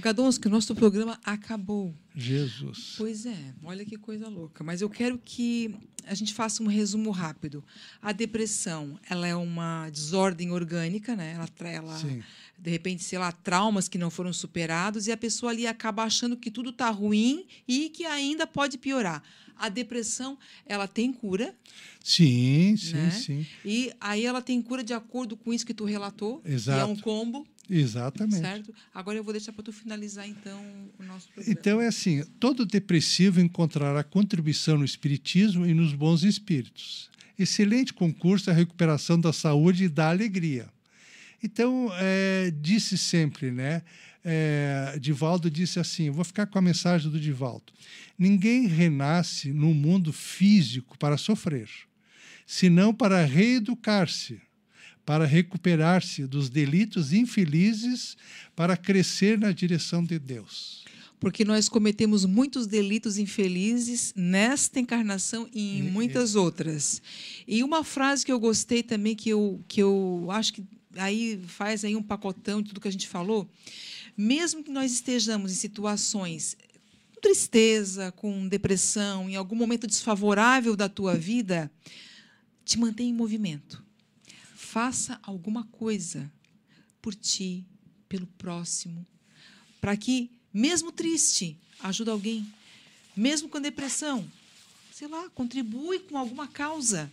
[0.00, 1.94] Gadonski, o nosso programa acabou.
[2.14, 2.94] Jesus.
[2.96, 4.62] Pois é, olha que coisa louca.
[4.64, 5.74] Mas eu quero que
[6.06, 7.62] a gente faça um resumo rápido.
[8.02, 11.34] A depressão, ela é uma desordem orgânica, né?
[11.34, 12.22] Ela, ela Sim.
[12.58, 16.36] de repente, sei lá, traumas que não foram superados e a pessoa ali acaba achando
[16.36, 19.22] que tudo está ruim e que ainda pode piorar.
[19.56, 21.54] A depressão, ela tem cura
[22.02, 23.10] Sim, sim, Né?
[23.10, 23.46] sim.
[23.62, 26.80] e aí ela tem cura de acordo com isso que tu relatou, Exato.
[26.80, 27.46] é um combo.
[27.68, 28.40] Exatamente.
[28.40, 28.74] Certo?
[28.92, 30.60] Agora eu vou deixar para tu finalizar, então,
[30.98, 31.58] o nosso programa.
[31.58, 37.10] Então é assim: todo depressivo encontrará contribuição no espiritismo e nos bons espíritos.
[37.38, 40.68] Excelente concurso à recuperação da saúde e da alegria.
[41.42, 43.82] Então, é, disse sempre, né?
[44.22, 47.72] É, Divaldo disse assim: vou ficar com a mensagem do Divaldo.
[48.18, 51.68] Ninguém renasce no mundo físico para sofrer,
[52.46, 54.40] senão para reeducar-se,
[55.04, 58.16] para recuperar-se dos delitos infelizes,
[58.54, 60.84] para crescer na direção de Deus.
[61.18, 67.02] Porque nós cometemos muitos delitos infelizes nesta encarnação e em muitas outras.
[67.46, 70.64] E uma frase que eu gostei também, que eu, que eu acho que
[70.96, 73.48] aí faz aí um pacotão de tudo que a gente falou,
[74.16, 76.56] mesmo que nós estejamos em situações
[77.14, 81.70] com tristeza, com depressão, em algum momento desfavorável da tua vida,
[82.64, 83.84] te mantenha em movimento.
[84.72, 86.30] Faça alguma coisa
[87.02, 87.66] por ti,
[88.08, 89.04] pelo próximo,
[89.80, 92.46] para que, mesmo triste, ajude alguém,
[93.16, 94.24] mesmo com depressão,
[94.92, 97.10] sei lá, contribui com alguma causa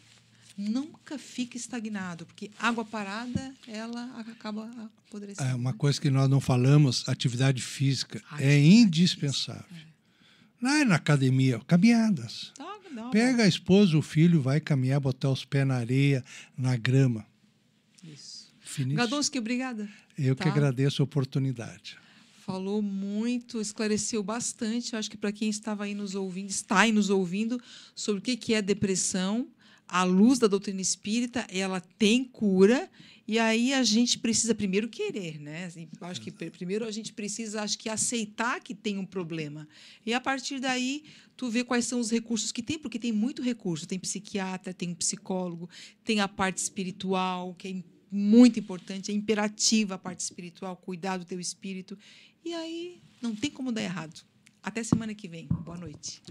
[0.56, 4.70] nunca fique estagnado, porque água parada, ela acaba
[5.08, 5.50] apodrecendo.
[5.50, 9.64] É uma coisa que nós não falamos, atividade física atividade é indispensável.
[9.64, 10.62] Física, é.
[10.62, 12.52] Não é na academia, caminhadas.
[12.56, 16.24] Tá, não, Pega a esposa, o filho, vai caminhar, botar os pés na areia,
[16.56, 17.26] na grama.
[18.82, 18.96] Isso.
[18.96, 19.90] Gadonski, obrigada.
[20.18, 20.44] Eu tá?
[20.44, 21.98] que agradeço a oportunidade
[22.48, 24.94] falou muito, esclareceu bastante.
[24.94, 27.62] Eu acho que para quem estava aí nos ouvindo, está aí nos ouvindo,
[27.94, 29.50] sobre o que é depressão,
[29.86, 32.90] a luz da doutrina espírita, ela tem cura,
[33.28, 35.66] e aí a gente precisa primeiro querer, né?
[35.66, 39.68] Assim, acho que primeiro a gente precisa, acho que aceitar que tem um problema.
[40.06, 41.04] E a partir daí,
[41.36, 44.90] tu vê quais são os recursos que tem, porque tem muito recurso, tem psiquiatra, tem
[44.90, 45.70] um psicólogo,
[46.06, 51.26] tem a parte espiritual, que é muito importante, é imperativa a parte espiritual, cuidar do
[51.26, 51.98] teu espírito.
[52.44, 54.22] E aí não tem como dar errado.
[54.64, 55.48] Até semana que vem.
[55.48, 56.22] Boa noite.